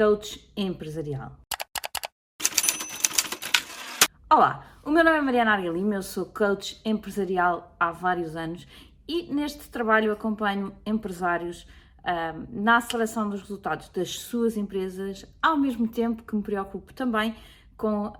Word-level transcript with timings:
coach 0.00 0.50
empresarial. 0.56 1.36
Olá, 4.32 4.64
o 4.82 4.90
meu 4.90 5.04
nome 5.04 5.18
é 5.18 5.20
Mariana 5.20 5.52
Arga 5.52 5.68
Lima, 5.68 5.96
eu 5.96 6.02
sou 6.02 6.24
coach 6.24 6.80
empresarial 6.86 7.76
há 7.78 7.92
vários 7.92 8.34
anos 8.34 8.66
e 9.06 9.24
neste 9.24 9.68
trabalho 9.68 10.10
acompanho 10.10 10.74
empresários 10.86 11.66
na 12.48 12.80
seleção 12.80 13.28
dos 13.28 13.42
resultados 13.42 13.90
das 13.90 14.20
suas 14.20 14.56
empresas, 14.56 15.26
ao 15.42 15.58
mesmo 15.58 15.86
tempo 15.86 16.22
que 16.22 16.34
me 16.34 16.42
preocupo 16.42 16.94
também 16.94 17.36
com 17.76 18.10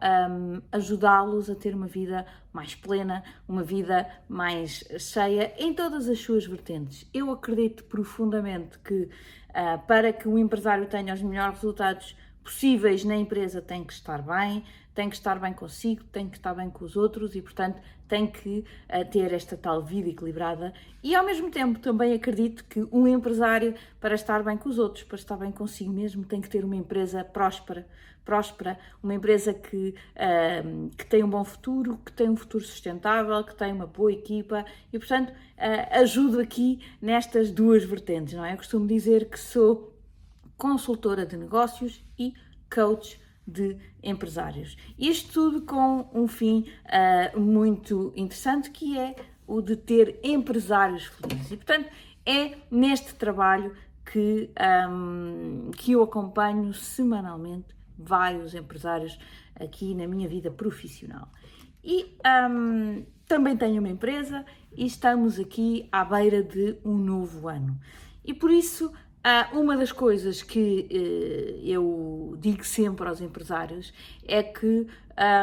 ajudá-los 0.70 1.48
a 1.48 1.54
ter 1.54 1.74
uma 1.74 1.86
vida 1.86 2.27
mais 2.52 2.74
plena, 2.74 3.24
uma 3.48 3.62
vida 3.62 4.06
mais 4.28 4.84
cheia 4.98 5.55
em 5.56 5.72
todas 5.72 6.10
as 6.10 6.19
suas 6.19 6.44
vertentes. 6.44 7.08
Eu 7.14 7.30
acredito 7.30 7.84
profundamente 7.84 8.78
que 8.80 9.08
para 9.86 10.12
que 10.12 10.28
o 10.28 10.38
empresário 10.38 10.86
tenha 10.86 11.14
os 11.14 11.22
melhores 11.22 11.54
resultados 11.54 12.16
possíveis 12.42 13.04
na 13.04 13.16
empresa 13.16 13.60
tem 13.60 13.84
que 13.84 13.92
estar 13.92 14.22
bem, 14.22 14.64
tem 14.94 15.08
que 15.08 15.16
estar 15.16 15.38
bem 15.38 15.52
consigo, 15.52 16.04
tem 16.04 16.28
que 16.28 16.36
estar 16.36 16.54
bem 16.54 16.68
com 16.68 16.84
os 16.84 16.96
outros 16.96 17.34
e, 17.34 17.40
portanto, 17.40 17.80
tem 18.08 18.26
que 18.26 18.64
uh, 18.88 19.04
ter 19.10 19.32
esta 19.32 19.56
tal 19.56 19.82
vida 19.82 20.08
equilibrada. 20.08 20.74
E, 21.02 21.14
ao 21.14 21.24
mesmo 21.24 21.50
tempo, 21.50 21.78
também 21.78 22.12
acredito 22.12 22.64
que 22.64 22.86
um 22.90 23.06
empresário, 23.06 23.74
para 24.00 24.14
estar 24.14 24.42
bem 24.42 24.56
com 24.56 24.68
os 24.68 24.78
outros, 24.78 25.04
para 25.04 25.16
estar 25.16 25.36
bem 25.36 25.52
consigo 25.52 25.92
mesmo, 25.92 26.24
tem 26.24 26.40
que 26.40 26.48
ter 26.48 26.64
uma 26.64 26.74
empresa 26.74 27.24
próspera, 27.24 27.86
próspera 28.24 28.78
uma 29.02 29.14
empresa 29.14 29.54
que, 29.54 29.94
uh, 30.16 30.91
que 30.96 31.06
tem 31.06 31.22
um 31.22 31.30
bom 31.30 31.44
futuro, 31.44 31.98
que 32.04 32.12
tem 32.12 32.28
um 32.28 32.36
futuro 32.36 32.64
sustentável, 32.64 33.42
que 33.44 33.54
tem 33.54 33.72
uma 33.72 33.86
boa 33.86 34.12
equipa 34.12 34.64
e, 34.92 34.98
portanto, 34.98 35.30
uh, 35.30 36.00
ajudo 36.00 36.41
aqui 36.41 36.80
nestas 37.00 37.50
duas 37.50 37.84
vertentes, 37.84 38.34
não 38.34 38.44
é? 38.44 38.52
Eu 38.52 38.56
costumo 38.56 38.86
dizer 38.88 39.30
que 39.30 39.38
sou 39.38 40.00
consultora 40.61 41.25
de 41.25 41.39
negócios 41.39 42.05
e 42.19 42.34
coach 42.72 43.19
de 43.47 43.78
empresários. 44.03 44.77
Isto 44.98 45.33
tudo 45.33 45.62
com 45.62 46.06
um 46.12 46.28
fim 46.28 46.66
uh, 46.84 47.41
muito 47.41 48.12
interessante 48.14 48.70
que 48.70 48.98
é 48.98 49.16
o 49.47 49.62
de 49.62 49.75
ter 49.75 50.20
empresários 50.22 51.06
felizes. 51.06 51.50
E 51.50 51.56
portanto 51.56 51.88
é 52.27 52.58
neste 52.70 53.14
trabalho 53.14 53.75
que, 54.05 54.50
um, 54.88 55.70
que 55.70 55.92
eu 55.92 56.03
acompanho 56.03 56.75
semanalmente 56.75 57.75
vários 57.98 58.55
empresários 58.55 59.19
aqui 59.55 59.94
na 59.94 60.06
minha 60.06 60.28
vida 60.28 60.50
profissional. 60.50 61.28
E 61.83 62.16
um, 62.50 63.05
também 63.27 63.56
tenho 63.56 63.81
uma 63.81 63.88
empresa 63.88 64.44
e 64.77 64.84
estamos 64.84 65.41
aqui 65.41 65.88
à 65.91 66.05
beira 66.05 66.42
de 66.42 66.77
um 66.84 66.98
novo 66.98 67.48
ano. 67.48 67.81
E 68.22 68.34
por 68.34 68.50
isso 68.50 68.92
ah, 69.22 69.48
uma 69.52 69.76
das 69.76 69.92
coisas 69.92 70.42
que 70.42 70.88
uh, 70.90 71.66
eu 71.66 72.36
digo 72.38 72.64
sempre 72.64 73.06
aos 73.06 73.20
empresários 73.20 73.92
é 74.26 74.42
que 74.42 74.86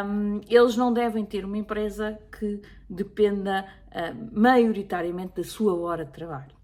um, 0.03 0.41
eles 0.49 0.75
não 0.75 0.91
devem 0.91 1.23
ter 1.23 1.45
uma 1.45 1.57
empresa 1.57 2.19
que 2.31 2.59
dependa 2.89 3.65
uh, 3.89 4.39
maioritariamente 4.39 5.35
da 5.35 5.43
sua 5.43 5.75
hora 5.75 6.03
de 6.03 6.11
trabalho. 6.11 6.57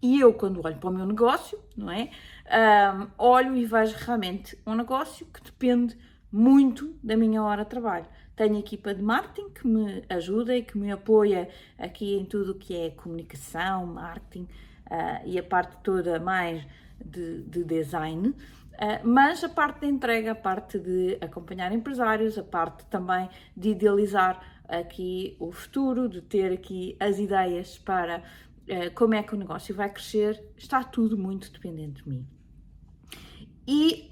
E 0.00 0.20
eu, 0.20 0.32
quando 0.32 0.64
olho 0.64 0.76
para 0.76 0.88
o 0.88 0.92
meu 0.92 1.04
negócio, 1.04 1.58
não 1.76 1.90
é? 1.90 2.10
Um, 2.46 3.08
olho 3.18 3.56
e 3.56 3.66
vejo 3.66 3.96
realmente 3.98 4.56
um 4.66 4.74
negócio 4.74 5.26
que 5.26 5.42
depende 5.42 5.98
muito 6.32 6.94
da 7.02 7.16
minha 7.16 7.42
hora 7.42 7.64
de 7.64 7.70
trabalho. 7.70 8.06
Tenho 8.40 8.58
equipa 8.58 8.94
de 8.94 9.02
marketing 9.02 9.50
que 9.50 9.66
me 9.66 10.02
ajuda 10.08 10.56
e 10.56 10.62
que 10.62 10.78
me 10.78 10.90
apoia 10.90 11.46
aqui 11.78 12.16
em 12.16 12.24
tudo 12.24 12.52
o 12.52 12.54
que 12.54 12.74
é 12.74 12.88
comunicação, 12.88 13.84
marketing, 13.84 14.48
uh, 14.90 15.26
e 15.26 15.38
a 15.38 15.42
parte 15.42 15.76
toda 15.82 16.18
mais 16.18 16.66
de, 17.04 17.42
de 17.42 17.62
design, 17.62 18.28
uh, 18.28 18.34
mas 19.04 19.44
a 19.44 19.48
parte 19.50 19.80
de 19.80 19.88
entrega, 19.88 20.32
a 20.32 20.34
parte 20.34 20.78
de 20.78 21.18
acompanhar 21.20 21.70
empresários, 21.70 22.38
a 22.38 22.42
parte 22.42 22.86
também 22.86 23.28
de 23.54 23.72
idealizar 23.72 24.40
aqui 24.66 25.36
o 25.38 25.52
futuro, 25.52 26.08
de 26.08 26.22
ter 26.22 26.50
aqui 26.50 26.96
as 26.98 27.18
ideias 27.18 27.76
para 27.76 28.20
uh, 28.20 28.90
como 28.94 29.12
é 29.12 29.22
que 29.22 29.34
o 29.34 29.38
negócio 29.38 29.74
vai 29.74 29.90
crescer, 29.90 30.42
está 30.56 30.82
tudo 30.82 31.18
muito 31.18 31.52
dependente 31.52 32.02
de 32.02 32.08
mim. 32.08 32.26
E 33.68 34.08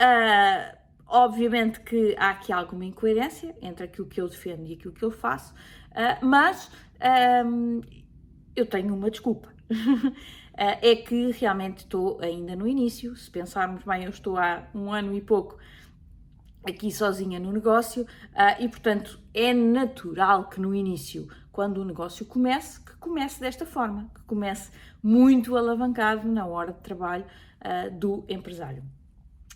obviamente 1.09 1.81
que 1.81 2.15
há 2.19 2.31
aqui 2.31 2.53
alguma 2.53 2.85
incoerência 2.85 3.57
entre 3.63 3.85
aquilo 3.85 4.07
que 4.07 4.21
eu 4.21 4.29
defendo 4.29 4.67
e 4.67 4.75
aquilo 4.75 4.93
que 4.93 5.05
eu 5.05 5.11
faço, 5.11 5.55
mas 6.23 6.71
um, 7.47 7.81
eu 8.55 8.67
tenho 8.67 8.95
uma 8.95 9.11
desculpa. 9.11 9.49
Eh, 10.57 10.91
é 10.93 10.97
que 10.97 11.31
realmente 11.33 11.79
estou 11.79 12.21
ainda 12.21 12.57
no 12.57 12.67
início. 12.67 13.17
Se 13.17 13.31
pensarmos 13.31 13.85
bem, 13.85 14.05
eu 14.05 14.11
estou 14.11 14.37
há 14.37 14.69
um 14.75 14.93
ano 14.93 15.15
e 15.15 15.21
pouco 15.21 15.59
aqui 16.67 16.91
sozinha 16.91 17.39
no 17.39 17.53
negócio 17.53 18.07
eh, 18.35 18.65
e, 18.65 18.69
portanto, 18.69 19.21
é 19.33 19.55
natural 19.55 20.49
que 20.49 20.61
no 20.61 20.75
início, 20.75 21.29
quando 21.53 21.79
o 21.79 21.85
negócio 21.85 22.27
comece, 22.27 22.81
que 22.81 22.97
comece 22.97 23.41
desta 23.41 23.65
forma, 23.65 24.11
que 24.15 24.23
comece 24.25 24.73
muito 25.03 25.57
alavancado 25.57 26.27
na 26.27 26.47
hora 26.47 26.73
de 26.73 26.81
trabalho 26.81 27.25
do 27.99 28.25
empresário. 28.29 28.85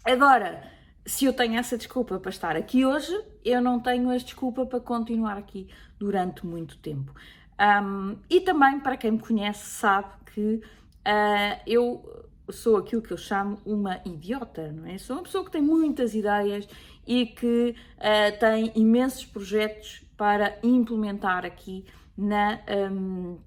Agora, 0.05 0.69
se 1.05 1.25
eu 1.25 1.33
tenho 1.33 1.57
essa 1.59 1.77
desculpa 1.77 2.19
para 2.19 2.31
estar 2.31 2.57
aqui 2.57 2.85
hoje, 2.85 3.13
eu 3.45 3.61
não 3.61 3.81
tenho 3.81 4.11
a 4.11 4.17
desculpa 4.17 4.65
para 4.65 4.81
continuar 4.81 5.37
aqui 5.37 5.69
durante 5.99 6.47
muito 6.47 6.79
tempo. 6.79 7.13
Um, 7.59 8.17
e 8.31 8.41
também, 8.41 8.81
para 8.81 8.97
quem 8.97 9.13
me 9.13 9.19
conhece, 9.19 9.65
sabe 9.65 10.09
que 10.33 10.55
uh, 10.61 11.61
eu 11.67 12.29
sou 12.51 12.77
aquilo 12.77 13.03
que 13.03 13.13
eu 13.13 13.17
chamo 13.17 13.59
uma 13.65 14.01
idiota, 14.05 14.71
não 14.73 14.87
é? 14.87 14.99
Sou 14.99 15.17
uma 15.17 15.23
pessoa 15.23 15.45
que 15.45 15.51
tem 15.51 15.63
muitas 15.63 16.15
ideias 16.15 16.69
e 17.07 17.27
que 17.27 17.75
uh, 17.99 18.39
tem 18.39 18.73
imensos 18.75 19.25
projetos 19.25 20.05
para 20.17 20.59
implementar 20.63 21.45
aqui 21.45 21.85
na, 22.17 22.61
um, 22.91 23.39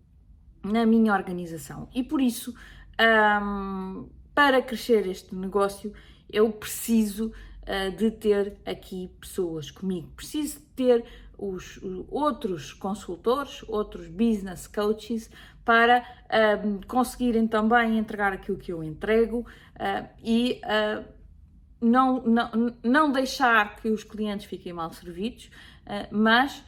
na 0.63 0.85
minha 0.85 1.13
organização. 1.13 1.87
E 1.93 2.03
por 2.03 2.21
isso, 2.21 2.53
um, 2.99 4.09
para 4.33 4.61
crescer 4.61 5.07
este 5.07 5.33
negócio, 5.35 5.93
eu 6.29 6.51
preciso 6.51 7.27
uh, 7.63 7.95
de 7.95 8.11
ter 8.11 8.57
aqui 8.65 9.11
pessoas 9.19 9.71
comigo, 9.71 10.09
preciso 10.15 10.59
de 10.59 10.65
ter 10.75 11.05
os, 11.37 11.79
outros 12.09 12.73
consultores, 12.73 13.63
outros 13.67 14.07
business 14.07 14.67
coaches, 14.67 15.29
para 15.63 15.99
uh, 15.99 16.85
conseguirem 16.87 17.47
também 17.47 17.97
entregar 17.97 18.31
aquilo 18.31 18.57
que 18.57 18.71
eu 18.71 18.83
entrego 18.83 19.39
uh, 19.39 20.07
e 20.23 20.61
uh, 20.63 21.03
não, 21.81 22.21
não, 22.21 22.75
não 22.83 23.11
deixar 23.11 23.75
que 23.77 23.89
os 23.89 24.03
clientes 24.03 24.45
fiquem 24.45 24.71
mal 24.73 24.91
servidos, 24.91 25.51
mas 26.09 26.63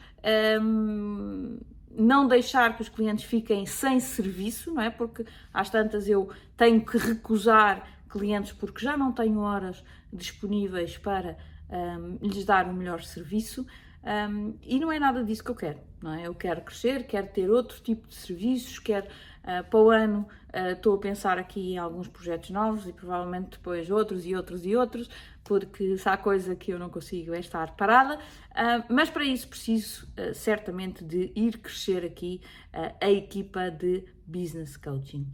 um, 0.62 1.57
não 1.89 2.28
deixar 2.28 2.75
que 2.75 2.84
os 2.84 2.89
clientes 2.89 3.25
fiquem 3.25 3.66
sem 3.66 4.00
serviço, 4.00 4.72
não 4.75 4.81
é? 4.84 4.91
Porque 4.91 5.25
às 5.51 5.72
tantas 5.72 6.07
eu 6.07 6.29
tenho 6.56 6.85
que 6.85 6.97
recusar 7.00 7.88
clientes 8.18 8.52
porque 8.54 8.84
já 8.84 8.98
não 8.98 9.12
tenho 9.12 9.40
horas 9.40 9.84
disponíveis 10.12 10.98
para 10.98 11.38
um, 11.70 12.18
lhes 12.22 12.46
dar 12.46 12.68
o 12.68 12.74
melhor 12.74 13.02
serviço. 13.04 13.66
Um, 14.04 14.58
e 14.62 14.80
não 14.80 14.90
é 14.90 15.00
nada 15.00 15.22
disso 15.22 15.44
que 15.44 15.52
eu 15.52 15.56
quero, 15.56 15.80
não 16.02 16.14
é? 16.14 16.28
Eu 16.28 16.34
quero 16.34 16.62
crescer, 16.62 17.06
quero 17.06 17.28
ter 17.28 17.50
outro 17.50 17.82
tipo 17.82 18.08
de 18.08 18.16
serviços, 18.16 18.80
quero 18.80 19.06
uh, 19.06 19.70
para 19.70 19.80
o 19.80 19.90
ano 19.90 20.26
uh, 20.54 20.72
estou 20.72 20.96
a 20.96 20.98
pensar 20.98 21.38
aqui 21.38 21.74
em 21.74 21.78
alguns 21.78 22.08
projetos 22.08 22.50
novos 22.52 22.88
e 22.88 22.94
provavelmente 22.94 23.58
depois 23.58 23.92
outros 23.92 24.26
e 24.26 24.34
outros 24.34 24.66
e 24.66 24.78
outros, 24.78 25.10
porque 25.44 25.98
se 25.98 26.08
há 26.08 26.16
coisa 26.16 26.56
que 26.56 26.72
eu 26.72 26.80
não 26.80 26.90
consigo 26.90 27.34
é 27.34 27.40
estar 27.40 27.76
parada, 27.76 28.16
uh, 28.16 28.86
mas 28.90 29.10
para 29.10 29.26
isso 29.26 29.50
preciso 29.50 30.08
certamente 30.34 31.04
de 31.04 31.34
ir 31.36 31.58
crescer 31.58 32.06
aqui 32.06 32.40
a 33.02 33.12
equipa 33.12 33.70
de 33.70 34.06
business 34.25 34.78
coaching. 34.78 35.28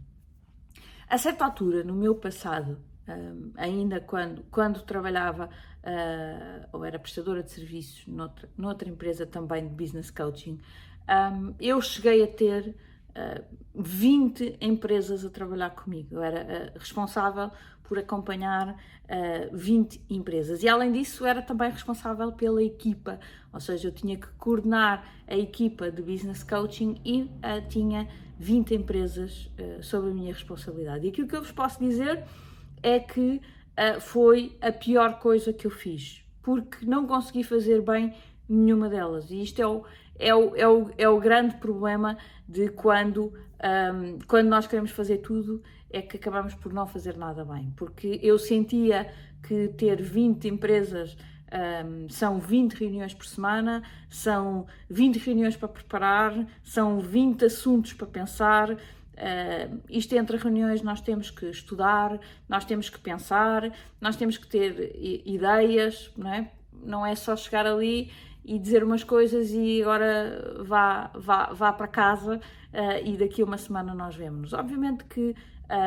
A 1.08 1.18
certa 1.18 1.44
altura, 1.44 1.84
no 1.84 1.94
meu 1.94 2.14
passado, 2.14 2.78
um, 3.08 3.52
ainda 3.56 4.00
quando, 4.00 4.42
quando 4.50 4.82
trabalhava 4.82 5.48
uh, 5.84 6.68
ou 6.72 6.84
era 6.84 6.98
prestadora 6.98 7.42
de 7.42 7.50
serviços 7.50 8.06
noutra, 8.06 8.48
noutra 8.56 8.88
empresa 8.88 9.26
também 9.26 9.68
de 9.68 9.74
business 9.74 10.10
coaching, 10.10 10.58
um, 11.08 11.54
eu 11.60 11.80
cheguei 11.82 12.22
a 12.22 12.26
ter 12.26 12.68
uh, 12.68 12.74
ah, 13.14 13.42
20 13.74 14.56
empresas 14.60 15.24
a 15.24 15.30
trabalhar 15.30 15.70
comigo. 15.70 16.14
Eu 16.14 16.22
era 16.22 16.72
uh, 16.74 16.78
responsável 16.78 17.50
por 17.82 17.98
acompanhar 17.98 18.70
uh, 18.70 19.54
20 19.54 20.00
empresas 20.08 20.62
e, 20.62 20.68
além 20.68 20.90
disso, 20.90 21.26
era 21.26 21.42
também 21.42 21.70
responsável 21.70 22.32
pela 22.32 22.62
equipa, 22.62 23.20
ou 23.52 23.60
seja, 23.60 23.88
eu 23.88 23.92
tinha 23.92 24.16
que 24.16 24.26
coordenar 24.38 25.06
a 25.28 25.36
equipa 25.36 25.90
de 25.90 26.00
business 26.00 26.42
coaching 26.42 26.98
e 27.04 27.30
tinha 27.68 28.08
20 28.38 28.74
empresas 28.74 29.50
sob 29.80 30.10
a 30.10 30.14
minha 30.14 30.32
responsabilidade. 30.32 31.06
E 31.06 31.10
aquilo 31.10 31.28
que 31.28 31.36
eu 31.36 31.42
vos 31.42 31.52
posso 31.52 31.78
dizer 31.78 32.24
é 32.82 33.00
que 33.00 33.40
uh, 33.74 34.00
foi 34.00 34.56
a 34.60 34.70
pior 34.70 35.18
coisa 35.18 35.52
que 35.52 35.66
eu 35.66 35.70
fiz, 35.70 36.22
porque 36.42 36.84
não 36.84 37.06
consegui 37.06 37.42
fazer 37.42 37.80
bem 37.80 38.14
nenhuma 38.48 38.88
delas. 38.88 39.30
E 39.30 39.42
isto 39.42 39.60
é 39.60 39.66
o, 39.66 39.84
é 40.18 40.34
o, 40.34 40.56
é 40.56 40.68
o, 40.68 40.90
é 40.98 41.08
o 41.08 41.18
grande 41.18 41.56
problema 41.56 42.16
de 42.48 42.68
quando, 42.68 43.32
um, 43.32 44.18
quando 44.28 44.48
nós 44.48 44.66
queremos 44.66 44.90
fazer 44.90 45.18
tudo, 45.18 45.62
é 45.90 46.02
que 46.02 46.16
acabamos 46.16 46.54
por 46.54 46.72
não 46.72 46.86
fazer 46.86 47.16
nada 47.16 47.44
bem, 47.44 47.72
porque 47.76 48.18
eu 48.22 48.38
sentia 48.38 49.10
que 49.42 49.68
ter 49.68 50.02
20 50.02 50.48
empresas 50.48 51.16
um, 51.52 52.08
são 52.08 52.38
20 52.38 52.74
reuniões 52.74 53.14
por 53.14 53.26
semana, 53.26 53.82
são 54.08 54.66
20 54.88 55.18
reuniões 55.18 55.56
para 55.56 55.68
preparar, 55.68 56.46
são 56.62 57.00
20 57.00 57.44
assuntos 57.44 57.92
para 57.92 58.06
pensar. 58.06 58.72
Uh, 58.72 59.80
isto 59.88 60.14
entre 60.16 60.36
reuniões 60.36 60.82
nós 60.82 61.00
temos 61.00 61.30
que 61.30 61.46
estudar, 61.46 62.18
nós 62.48 62.64
temos 62.64 62.88
que 62.88 62.98
pensar, 62.98 63.72
nós 64.00 64.16
temos 64.16 64.36
que 64.36 64.46
ter 64.46 64.92
ideias, 65.24 66.10
não 66.16 66.32
é? 66.32 66.50
Não 66.72 67.06
é 67.06 67.14
só 67.14 67.36
chegar 67.36 67.66
ali 67.66 68.10
e 68.44 68.58
dizer 68.58 68.82
umas 68.82 69.02
coisas 69.04 69.50
e 69.52 69.80
agora 69.80 70.62
vá, 70.64 71.10
vá, 71.14 71.46
vá 71.52 71.72
para 71.72 71.88
casa 71.88 72.36
uh, 72.36 73.06
e 73.06 73.16
daqui 73.16 73.40
a 73.40 73.44
uma 73.44 73.56
semana 73.56 73.94
nós 73.94 74.16
vemos. 74.16 74.52
Obviamente 74.52 75.04
que 75.04 75.34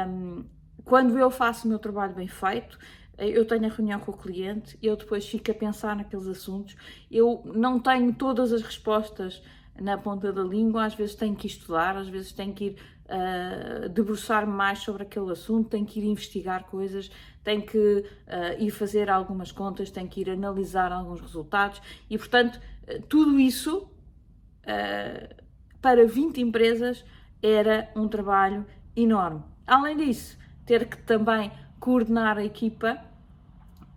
um, 0.07 0.45
quando 0.83 1.17
eu 1.17 1.29
faço 1.29 1.65
o 1.65 1.69
meu 1.69 1.77
trabalho 1.77 2.15
bem 2.15 2.27
feito, 2.27 2.79
eu 3.17 3.45
tenho 3.45 3.65
a 3.65 3.69
reunião 3.69 3.99
com 3.99 4.11
o 4.11 4.17
cliente, 4.17 4.77
eu 4.81 4.95
depois 4.95 5.27
fico 5.27 5.49
a 5.49 5.53
pensar 5.53 5.95
naqueles 5.95 6.27
assuntos, 6.27 6.75
eu 7.09 7.41
não 7.45 7.79
tenho 7.79 8.13
todas 8.13 8.53
as 8.53 8.61
respostas 8.61 9.41
na 9.79 9.97
ponta 9.97 10.31
da 10.31 10.43
língua, 10.43 10.85
às 10.85 10.95
vezes 10.95 11.15
tenho 11.15 11.35
que 11.35 11.47
estudar, 11.47 11.95
às 11.97 12.07
vezes 12.07 12.31
tenho 12.31 12.53
que 12.53 12.65
ir 12.65 12.77
uh, 13.07 13.89
debruçar-me 13.89 14.51
mais 14.51 14.79
sobre 14.79 15.03
aquele 15.03 15.31
assunto, 15.31 15.69
tenho 15.69 15.85
que 15.85 15.99
ir 15.99 16.05
investigar 16.05 16.65
coisas, 16.65 17.11
tenho 17.43 17.61
que 17.61 17.77
uh, 17.77 18.03
ir 18.59 18.71
fazer 18.71 19.09
algumas 19.09 19.51
contas, 19.51 19.89
tenho 19.89 20.07
que 20.07 20.21
ir 20.21 20.29
analisar 20.29 20.91
alguns 20.91 21.21
resultados 21.21 21.81
e, 22.09 22.17
portanto, 22.17 22.59
uh, 22.87 23.01
tudo 23.03 23.39
isso 23.39 23.89
para 25.81 26.05
20 26.05 26.41
empresas 26.41 27.05
era 27.41 27.89
um 27.95 28.05
trabalho 28.09 28.65
enorme. 28.93 29.41
Além 29.65 29.95
disso, 29.95 30.37
ter 30.65 30.89
que 30.89 30.97
também 31.03 31.49
coordenar 31.79 32.37
a 32.37 32.43
equipa 32.43 32.99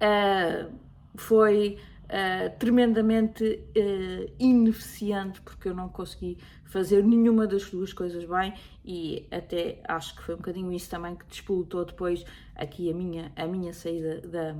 uh, 0.00 0.70
foi 1.16 1.78
uh, 2.10 2.58
tremendamente 2.58 3.44
uh, 3.44 4.32
ineficiente 4.38 5.40
porque 5.40 5.68
eu 5.68 5.74
não 5.74 5.88
consegui 5.88 6.38
fazer 6.64 7.02
nenhuma 7.02 7.46
das 7.46 7.68
duas 7.68 7.92
coisas 7.92 8.24
bem 8.24 8.54
e 8.84 9.26
até 9.30 9.80
acho 9.86 10.14
que 10.16 10.22
foi 10.22 10.34
um 10.34 10.38
bocadinho 10.38 10.72
isso 10.72 10.88
também 10.88 11.16
que 11.16 11.26
despolutou 11.26 11.84
depois 11.84 12.24
aqui 12.54 12.90
a 12.90 12.94
minha, 12.94 13.32
a 13.34 13.46
minha 13.46 13.72
saída 13.72 14.20
da, 14.20 14.54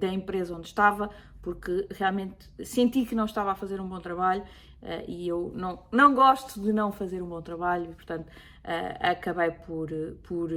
da 0.00 0.12
empresa 0.12 0.54
onde 0.54 0.66
estava, 0.66 1.10
porque 1.40 1.86
realmente 1.90 2.50
senti 2.64 3.04
que 3.04 3.14
não 3.14 3.26
estava 3.26 3.52
a 3.52 3.54
fazer 3.54 3.80
um 3.80 3.88
bom 3.88 4.00
trabalho 4.00 4.42
uh, 4.82 5.04
e 5.06 5.28
eu 5.28 5.52
não, 5.54 5.82
não 5.92 6.14
gosto 6.14 6.60
de 6.60 6.72
não 6.72 6.90
fazer 6.90 7.22
um 7.22 7.28
bom 7.28 7.42
trabalho 7.42 7.90
e, 7.90 7.94
portanto, 7.94 8.26
uh, 8.26 8.98
acabei 9.00 9.52
por, 9.52 9.88
por 10.24 10.50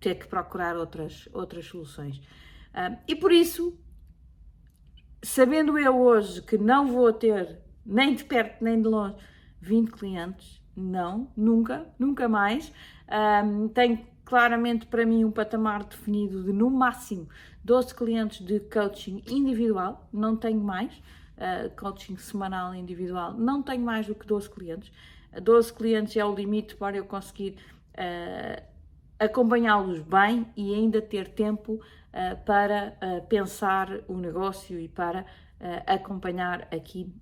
ter 0.00 0.16
que 0.16 0.26
procurar 0.26 0.76
outras, 0.76 1.28
outras 1.32 1.64
soluções. 1.66 2.20
E 3.06 3.16
por 3.16 3.32
isso, 3.32 3.78
sabendo 5.22 5.78
eu 5.78 5.98
hoje 5.98 6.42
que 6.42 6.56
não 6.58 6.86
vou 6.86 7.12
ter 7.12 7.58
nem 7.84 8.14
de 8.14 8.24
perto 8.24 8.62
nem 8.62 8.80
de 8.80 8.88
longe 8.88 9.16
20 9.60 9.90
clientes, 9.90 10.62
não, 10.76 11.30
nunca, 11.36 11.86
nunca 11.98 12.28
mais. 12.28 12.72
Tenho 13.74 14.06
claramente 14.24 14.86
para 14.86 15.06
mim 15.06 15.24
um 15.24 15.30
patamar 15.30 15.84
definido 15.84 16.44
de 16.44 16.52
no 16.52 16.70
máximo 16.70 17.28
12 17.64 17.94
clientes 17.94 18.46
de 18.46 18.60
coaching 18.60 19.22
individual, 19.26 20.08
não 20.12 20.36
tenho 20.36 20.60
mais, 20.60 20.92
uh, 21.38 21.74
coaching 21.76 22.16
semanal 22.16 22.74
individual, 22.74 23.34
não 23.34 23.62
tenho 23.62 23.82
mais 23.82 24.06
do 24.06 24.14
que 24.14 24.26
12 24.26 24.50
clientes. 24.50 24.92
12 25.42 25.72
clientes 25.72 26.16
é 26.16 26.24
o 26.24 26.34
limite 26.34 26.74
para 26.76 26.96
eu 26.96 27.04
conseguir 27.04 27.56
uh, 27.94 28.62
acompanhá-los 29.18 30.00
bem 30.00 30.46
e 30.56 30.74
ainda 30.74 31.02
ter 31.02 31.28
tempo 31.28 31.74
uh, 31.74 32.44
para 32.44 32.96
pensar 33.28 33.88
o 34.06 34.16
negócio 34.16 34.78
e 34.78 34.88
para 34.88 35.26
acompanhar 35.88 36.68
aqui 36.72 37.12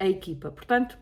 a 0.00 0.08
equipa. 0.08 0.50
Portanto, 0.50 0.96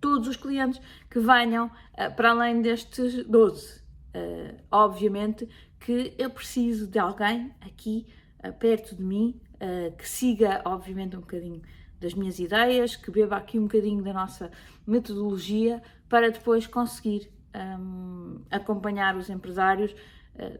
todos 0.00 0.28
os 0.28 0.36
clientes 0.36 0.80
que 1.10 1.18
venham 1.18 1.66
uh, 1.66 2.14
para 2.16 2.30
além 2.30 2.62
destes 2.62 3.24
12. 3.24 3.78
Uh, 3.78 3.80
eh, 4.14 4.54
obviamente 4.70 5.46
que 5.78 6.14
eu 6.16 6.30
preciso 6.30 6.86
de 6.86 6.98
alguém 6.98 7.52
aqui 7.60 8.06
uh, 8.42 8.52
perto 8.52 8.96
de 8.96 9.02
mim 9.02 9.40
que 9.98 10.08
siga, 10.08 10.62
obviamente, 10.64 11.16
um 11.16 11.20
bocadinho 11.20 11.60
das 11.98 12.14
minhas 12.14 12.38
ideias, 12.38 12.94
que 12.94 13.10
beba 13.10 13.36
aqui 13.36 13.58
um 13.58 13.64
bocadinho 13.64 14.04
da 14.04 14.12
nossa 14.12 14.52
metodologia 14.86 15.82
para 16.08 16.30
depois 16.30 16.64
conseguir 16.64 17.28
um, 17.54 18.40
acompanhar 18.50 19.16
os 19.16 19.30
empresários 19.30 19.94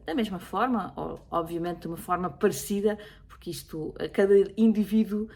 da 0.05 0.12
mesma 0.12 0.40
forma, 0.40 0.93
ou 0.96 1.25
obviamente 1.31 1.82
de 1.82 1.87
uma 1.87 1.96
forma 1.96 2.29
parecida, 2.29 2.99
porque 3.29 3.49
isto, 3.49 3.94
cada 4.12 4.35
indivíduo 4.56 5.29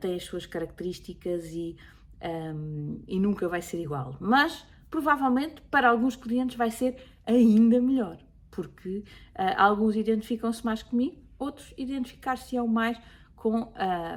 tem 0.00 0.16
as 0.16 0.24
suas 0.24 0.46
características 0.46 1.44
e 1.52 1.76
um, 2.24 3.02
e 3.06 3.20
nunca 3.20 3.48
vai 3.48 3.62
ser 3.62 3.80
igual. 3.80 4.16
Mas 4.20 4.66
provavelmente 4.90 5.60
para 5.70 5.88
alguns 5.88 6.16
clientes 6.16 6.56
vai 6.56 6.70
ser 6.70 6.96
ainda 7.26 7.80
melhor, 7.80 8.18
porque 8.50 8.98
uh, 8.98 9.54
alguns 9.56 9.96
identificam-se 9.96 10.64
mais 10.64 10.82
comigo, 10.82 11.16
outros 11.38 11.74
identificar-se-ão 11.76 12.66
mais 12.66 12.98
com 13.36 13.62
uh, 13.62 13.72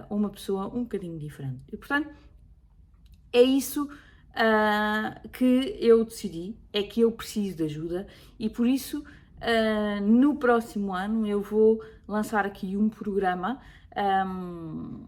uma 0.09 0.29
pessoa 0.29 0.67
um 0.67 0.83
bocadinho 0.83 1.17
diferente. 1.17 1.61
E 1.71 1.77
portanto, 1.77 2.09
é 3.33 3.41
isso 3.41 3.89
uh, 4.37 5.29
que 5.29 5.77
eu 5.79 6.05
decidi, 6.05 6.55
é 6.71 6.83
que 6.83 7.01
eu 7.01 7.11
preciso 7.11 7.57
de 7.57 7.63
ajuda 7.63 8.07
e 8.39 8.49
por 8.49 8.67
isso 8.67 9.03
no 10.01 10.35
próximo 10.37 10.91
ano 10.95 11.27
eu 11.27 11.43
vou 11.43 11.79
lançar 12.07 12.43
aqui 12.43 12.75
um 12.75 12.89
programa 12.89 13.61
um, 13.97 15.05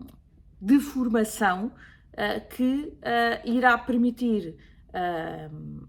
de 0.61 0.79
formação 0.79 1.71
uh, 2.13 2.47
que 2.49 2.97
uh, 2.97 3.49
irá 3.49 3.77
permitir 3.77 4.57
uh, 4.89 5.87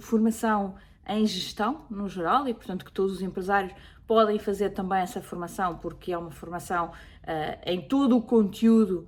formação 0.00 0.74
em 1.06 1.26
gestão 1.26 1.86
no 1.88 2.08
geral 2.08 2.46
e, 2.46 2.54
portanto, 2.54 2.84
que 2.84 2.92
todos 2.92 3.16
os 3.16 3.22
empresários 3.22 3.72
podem 4.06 4.38
fazer 4.38 4.70
também 4.70 5.00
essa 5.00 5.22
formação, 5.22 5.76
porque 5.78 6.12
é 6.12 6.18
uma 6.18 6.30
formação 6.30 6.92
em 7.64 7.80
todo 7.80 8.16
o 8.16 8.22
conteúdo 8.22 9.06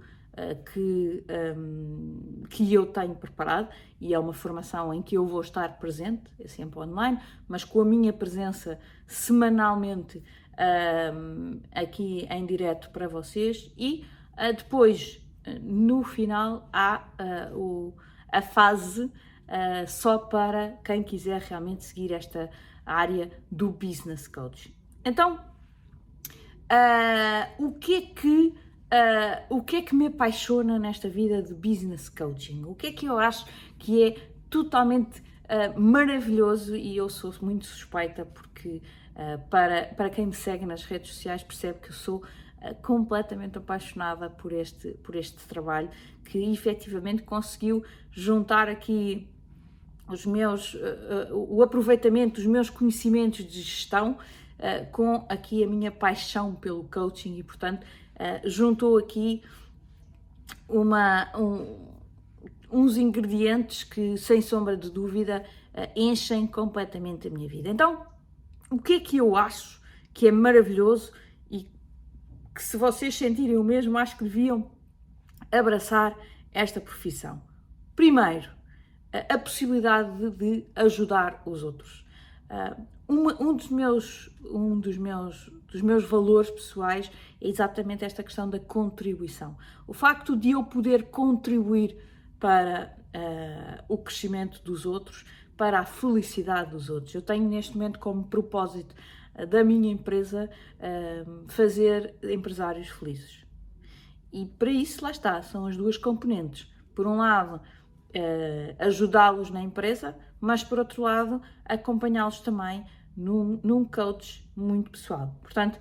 que, 0.73 1.25
um, 1.57 2.43
que 2.49 2.73
eu 2.73 2.87
tenho 2.87 3.15
preparado 3.15 3.69
e 4.01 4.15
é 4.15 4.19
uma 4.19 4.33
formação 4.33 4.93
em 4.93 5.03
que 5.03 5.17
eu 5.17 5.27
vou 5.27 5.43
estar 5.43 5.79
presente, 5.79 6.33
é 6.41 6.49
sempre 6.49 6.79
online, 6.79 7.19
mas 7.47 7.65
com 7.65 7.81
a 7.83 7.85
minha 7.85 8.13
presença 8.13 8.79
semanalmente 9.07 10.23
um, 11.15 11.61
aqui 11.75 12.27
em 12.31 12.47
direto 12.47 12.91
para 12.91 13.09
vocês 13.09 13.73
e 13.77 14.05
uh, 14.33 14.55
depois 14.57 15.21
no 15.61 16.03
final 16.03 16.69
há 16.73 17.05
uh, 17.53 17.59
o, 17.59 17.97
a 18.31 18.41
fase 18.41 19.05
uh, 19.05 19.89
só 19.89 20.19
para 20.19 20.79
quem 20.85 21.03
quiser 21.03 21.41
realmente 21.41 21.85
seguir 21.85 22.13
esta 22.13 22.51
área 22.85 23.31
do 23.51 23.71
business 23.71 24.27
coaching. 24.27 24.75
Então, 25.05 25.41
o 27.59 27.73
que 27.73 27.95
é 27.95 28.01
que 28.01 28.55
o 29.49 29.63
que 29.63 29.77
é 29.77 29.83
que 29.83 29.95
me 29.95 30.07
apaixona 30.07 30.79
nesta 30.79 31.09
vida 31.09 31.43
de 31.43 31.55
business 31.55 32.09
coaching? 32.09 32.65
O 32.65 32.75
que 32.75 32.89
é 32.89 32.93
que 32.93 33.07
eu 33.07 33.19
acho 33.19 33.47
que 33.79 34.03
é 34.03 34.17
totalmente 34.51 35.23
maravilhoso 35.77 36.77
e 36.77 36.97
eu 36.97 37.09
sou 37.09 37.33
muito 37.41 37.67
suspeita 37.67 38.25
porque 38.25 38.83
para, 39.51 39.87
para 39.97 40.11
quem 40.11 40.27
me 40.27 40.35
segue 40.35 40.67
nas 40.67 40.85
redes 40.85 41.15
sociais 41.15 41.43
percebe 41.43 41.81
que 41.81 41.89
eu 41.89 41.95
sou 41.95 42.23
completamente 42.83 43.59
apaixonada 43.59 44.31
por 44.31 44.53
este, 44.53 44.93
por 45.03 45.17
este 45.17 45.47
trabalho, 45.47 45.91
que 46.25 46.39
efetivamente 46.53 47.23
conseguiu 47.23 47.85
juntar 48.11 48.69
aqui 48.69 49.29
os 50.09 50.27
meus, 50.27 50.75
uh, 50.75 50.79
uh, 51.31 51.57
o 51.57 51.63
aproveitamento 51.63 52.35
dos 52.35 52.47
meus 52.47 52.69
conhecimentos 52.69 53.45
de 53.45 53.63
gestão 53.63 54.13
uh, 54.59 54.91
com 54.91 55.27
aqui 55.29 55.65
a 55.65 55.67
minha 55.67 55.91
paixão 55.91 56.55
pelo 56.55 56.85
coaching 56.85 57.39
e, 57.39 57.43
portanto, 57.43 57.87
juntou 58.45 58.99
aqui 58.99 59.43
uma, 60.69 61.31
um, 61.37 61.89
uns 62.71 62.97
ingredientes 62.97 63.85
que, 63.85 64.17
sem 64.17 64.41
sombra 64.41 64.77
de 64.77 64.91
dúvida, 64.91 65.45
enchem 65.97 66.47
completamente 66.47 67.29
a 67.29 67.31
minha 67.31 67.49
vida. 67.49 67.69
Então, 67.69 68.07
o 68.71 68.79
que 68.79 68.95
é 68.95 69.01
que 69.01 69.17
eu 69.17 69.37
acho 69.37 69.81
que 70.13 70.29
é 70.29 70.33
maravilhoso 70.33 71.13
que 72.55 72.63
se 72.63 72.77
vocês 72.77 73.15
sentirem 73.15 73.57
o 73.57 73.65
mesmo, 73.65 73.97
acho 73.99 74.17
que 74.17 74.25
deviam 74.25 74.71
abraçar 75.51 76.17
esta 76.53 76.81
profissão. 76.81 77.43
Primeiro, 77.97 78.51
a, 79.29 79.39
possibilidade 79.39 80.17
de, 80.19 80.31
de, 80.31 80.67
ajudar 80.75 81.43
os 81.47 81.63
outros. 81.63 82.05
Uh, 82.53 82.87
um, 83.09 83.57
dos 83.57 83.71
meus, 83.71 84.31
um 84.45 84.79
dos 84.79 84.99
meus, 84.99 85.51
dos 85.71 85.81
meus 85.81 86.05
valores 86.05 86.51
pessoais 86.51 87.11
é 87.41 87.49
exatamente 87.49 88.05
esta 88.05 88.23
questão 88.23 88.49
da 88.49 88.59
contribuição. 88.59 89.57
O 89.87 89.95
facto 89.95 90.37
de 90.37 90.51
eu 90.51 90.63
poder 90.63 91.05
contribuir 91.05 91.97
para 92.39 92.95
uh, 93.17 93.85
o 93.89 93.97
crescimento 93.97 94.63
dos 94.63 94.85
outros 94.85 95.25
para 95.57 95.81
a 95.81 95.85
felicidade 95.85 96.71
dos 96.71 96.91
outros. 96.91 97.15
Eu 97.15 97.23
tenho 97.23 97.49
neste 97.49 97.75
momento 97.77 97.99
como 97.99 98.25
propósito 98.25 98.95
da 99.49 99.65
minha 99.65 99.91
empresa 99.91 100.51
fazer 101.49 102.15
empresários 102.23 102.89
felizes. 102.89 103.43
E 104.33 104.47
para 104.47 104.71
isso, 104.71 105.05
lá 105.05 105.11
está, 105.11 105.41
são 105.43 105.67
as 105.67 105.77
duas 105.77 105.97
componentes. 105.97 106.67
Por 106.95 107.07
um 107.07 107.19
lado, 107.19 107.61
ajudá-los 108.79 109.51
na 109.51 109.63
empresa, 109.63 110.17
mas 110.41 110.63
por 110.63 110.79
outro 110.79 111.03
lado, 111.03 111.41
acompanhá-los 111.65 112.41
também 112.41 112.85
num, 113.17 113.61
num 113.63 113.85
coach 113.85 114.49
muito 114.57 114.91
pessoal. 114.91 115.35
Portanto, 115.43 115.79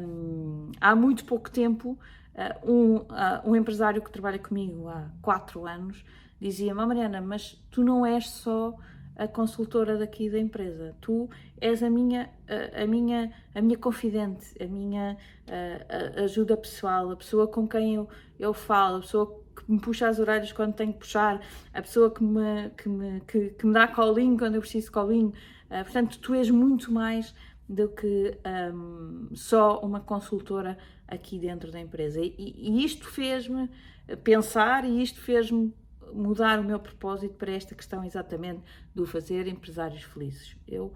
um, 0.00 0.70
há 0.80 0.94
muito 0.94 1.24
pouco 1.24 1.50
tempo, 1.50 1.98
uh, 2.34 2.70
um, 2.70 2.96
uh, 2.96 3.06
um 3.44 3.56
empresário 3.56 4.00
que 4.02 4.10
trabalha 4.10 4.38
comigo 4.38 4.88
há 4.88 5.10
quatro 5.20 5.66
anos 5.66 6.04
dizia-me: 6.40 6.86
Mariana, 6.86 7.20
mas 7.20 7.60
tu 7.70 7.82
não 7.82 8.06
és 8.06 8.28
só 8.28 8.74
a 9.16 9.26
consultora 9.26 9.98
daqui 9.98 10.30
da 10.30 10.38
empresa, 10.38 10.94
tu 11.00 11.28
és 11.60 11.82
a 11.82 11.90
minha, 11.90 12.30
a, 12.48 12.84
a 12.84 12.86
minha, 12.86 13.32
a 13.52 13.60
minha 13.60 13.76
confidente, 13.76 14.54
a 14.62 14.66
minha 14.66 15.16
a, 15.48 16.20
a 16.20 16.24
ajuda 16.24 16.56
pessoal, 16.56 17.10
a 17.10 17.16
pessoa 17.16 17.48
com 17.48 17.66
quem 17.66 17.96
eu, 17.96 18.08
eu 18.38 18.54
falo, 18.54 18.98
a 18.98 19.00
pessoa 19.00 19.42
que 19.62 19.72
me 19.72 19.80
puxa 19.80 20.08
as 20.08 20.18
orelhas 20.18 20.52
quando 20.52 20.74
tenho 20.74 20.92
que 20.92 21.00
puxar, 21.00 21.40
a 21.72 21.82
pessoa 21.82 22.10
que 22.10 22.22
me, 22.22 22.70
que 22.76 22.88
me, 22.88 23.20
que, 23.22 23.50
que 23.50 23.66
me 23.66 23.72
dá 23.72 23.88
colinho 23.88 24.36
quando 24.36 24.54
eu 24.54 24.60
preciso 24.60 24.86
de 24.86 24.92
colinho. 24.92 25.32
Uh, 25.66 25.84
portanto, 25.84 26.18
tu 26.18 26.34
és 26.34 26.50
muito 26.50 26.92
mais 26.92 27.34
do 27.68 27.88
que 27.88 28.38
um, 28.72 29.28
só 29.34 29.78
uma 29.80 30.00
consultora 30.00 30.78
aqui 31.06 31.38
dentro 31.38 31.70
da 31.70 31.78
empresa. 31.78 32.20
E, 32.20 32.34
e 32.38 32.84
isto 32.84 33.06
fez-me 33.06 33.68
pensar 34.24 34.84
e 34.84 35.02
isto 35.02 35.20
fez-me 35.20 35.74
mudar 36.12 36.58
o 36.58 36.64
meu 36.64 36.78
propósito 36.78 37.34
para 37.34 37.52
esta 37.52 37.74
questão 37.74 38.04
exatamente 38.04 38.62
do 38.94 39.06
fazer 39.06 39.46
empresários 39.46 40.02
felizes. 40.02 40.56
Eu 40.66 40.94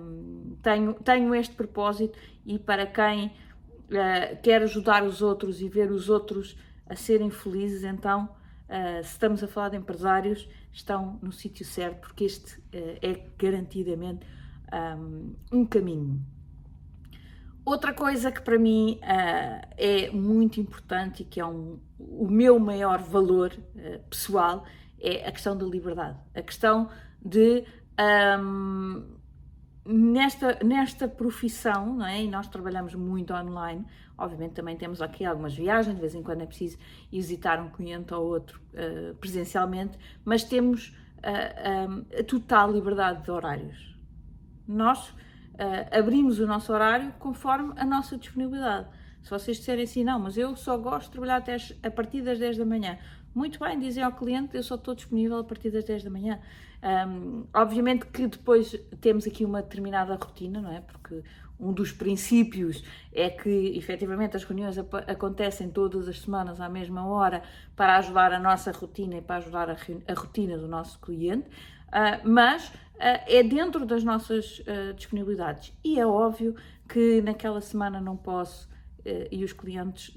um, 0.00 0.56
tenho, 0.62 0.94
tenho 0.94 1.34
este 1.34 1.54
propósito 1.54 2.18
e 2.44 2.58
para 2.58 2.86
quem 2.86 3.26
uh, 3.26 4.42
quer 4.42 4.62
ajudar 4.62 5.04
os 5.04 5.22
outros 5.22 5.60
e 5.60 5.68
ver 5.68 5.90
os 5.90 6.08
outros 6.08 6.56
a 6.92 6.96
serem 6.96 7.30
felizes, 7.30 7.84
então, 7.84 8.28
uh, 8.68 9.02
se 9.02 9.12
estamos 9.12 9.42
a 9.42 9.48
falar 9.48 9.70
de 9.70 9.76
empresários, 9.78 10.46
estão 10.70 11.18
no 11.22 11.32
sítio 11.32 11.64
certo, 11.64 12.00
porque 12.00 12.24
este 12.24 12.58
uh, 12.58 12.98
é 13.00 13.26
garantidamente 13.38 14.26
um, 14.98 15.34
um, 15.50 15.64
caminho. 15.64 16.22
Outra 17.64 17.94
coisa 17.94 18.30
que 18.30 18.42
para 18.42 18.58
mim 18.58 18.98
uh, 19.02 19.66
é 19.76 20.10
muito 20.10 20.60
importante 20.60 21.22
e 21.22 21.24
que 21.24 21.40
é 21.40 21.46
um, 21.46 21.80
o 21.98 22.28
meu 22.28 22.58
maior 22.58 23.00
valor 23.00 23.56
pessoal 24.10 24.64
é 25.00 25.26
a 25.26 25.32
questão 25.32 25.56
da 25.56 25.64
liberdade, 25.64 26.18
a 26.34 26.42
questão 26.42 26.90
de 27.24 27.64
um, 28.38 29.21
nesta, 29.84 30.58
nesta 30.64 31.08
profissão, 31.08 31.94
não 31.96 32.06
é? 32.06 32.22
E 32.22 32.28
nós 32.28 32.48
trabalhamos 32.48 32.94
muito 32.94 33.34
online, 33.34 33.84
obviamente 34.16 34.52
também 34.52 34.76
temos 34.76 35.02
aqui 35.02 35.24
algumas 35.24 35.54
viagens, 35.54 35.94
de 35.94 36.00
vez 36.00 36.14
em 36.14 36.22
quando 36.22 36.42
é 36.42 36.46
preciso 36.46 36.78
visitar 37.10 37.60
um 37.60 37.68
cliente 37.68 38.14
ou 38.14 38.24
outro 38.24 38.60
uh, 38.74 39.14
presencialmente, 39.16 39.98
mas 40.24 40.44
temos 40.44 40.88
uh, 40.88 40.94
eh, 41.22 41.86
um, 41.88 42.04
eh, 42.10 42.20
a 42.20 42.24
total 42.24 42.70
liberdade 42.70 43.22
de 43.22 43.30
horários. 43.30 43.96
Nós 44.66 45.08
uh, 45.08 45.14
abrimos 45.98 46.38
o 46.38 46.46
nosso 46.46 46.72
horário 46.72 47.12
conforme 47.18 47.72
a 47.76 47.84
nossa 47.84 48.16
disponibilidade. 48.16 48.88
Se 49.22 49.30
vocês 49.30 49.58
disserem 49.58 49.84
assim, 49.84 50.02
não, 50.02 50.18
mas 50.18 50.36
eu 50.36 50.56
só 50.56 50.76
gosto 50.76 51.06
de 51.06 51.12
trabalhar 51.12 51.36
até 51.36 51.56
a 51.82 51.90
partir 51.90 52.22
das 52.22 52.38
10 52.38 52.58
da 52.58 52.64
manhã, 52.64 52.98
muito 53.34 53.58
bem, 53.58 53.78
dizem 53.78 54.02
ao 54.02 54.12
cliente, 54.12 54.56
eu 54.56 54.62
só 54.62 54.74
estou 54.74 54.94
disponível 54.94 55.38
a 55.38 55.44
partir 55.44 55.70
das 55.70 55.84
10 55.84 56.04
da 56.04 56.10
manhã. 56.10 56.40
Um, 56.82 57.46
obviamente 57.54 58.06
que 58.06 58.26
depois 58.26 58.72
temos 59.00 59.26
aqui 59.26 59.44
uma 59.44 59.62
determinada 59.62 60.14
rotina, 60.16 60.60
não 60.60 60.72
é? 60.72 60.80
Porque 60.80 61.22
um 61.62 61.72
dos 61.72 61.92
princípios 61.92 62.82
é 63.12 63.30
que 63.30 63.48
efetivamente 63.76 64.36
as 64.36 64.42
reuniões 64.42 64.76
acontecem 65.06 65.70
todas 65.70 66.08
as 66.08 66.20
semanas 66.20 66.60
à 66.60 66.68
mesma 66.68 67.06
hora 67.06 67.42
para 67.76 67.96
ajudar 67.98 68.32
a 68.32 68.38
nossa 68.38 68.72
rotina 68.72 69.16
e 69.16 69.22
para 69.22 69.36
ajudar 69.36 69.70
a, 69.70 69.76
a 70.08 70.14
rotina 70.14 70.58
do 70.58 70.66
nosso 70.66 70.98
cliente, 70.98 71.48
uh, 71.48 72.28
mas 72.28 72.68
uh, 72.68 72.74
é 72.98 73.44
dentro 73.44 73.86
das 73.86 74.02
nossas 74.02 74.58
uh, 74.60 74.92
disponibilidades. 74.94 75.72
E 75.84 76.00
é 76.00 76.06
óbvio 76.06 76.56
que 76.88 77.22
naquela 77.22 77.60
semana 77.60 78.00
não 78.00 78.16
posso, 78.16 78.70
e 79.32 79.42
os 79.42 79.52
clientes 79.52 80.16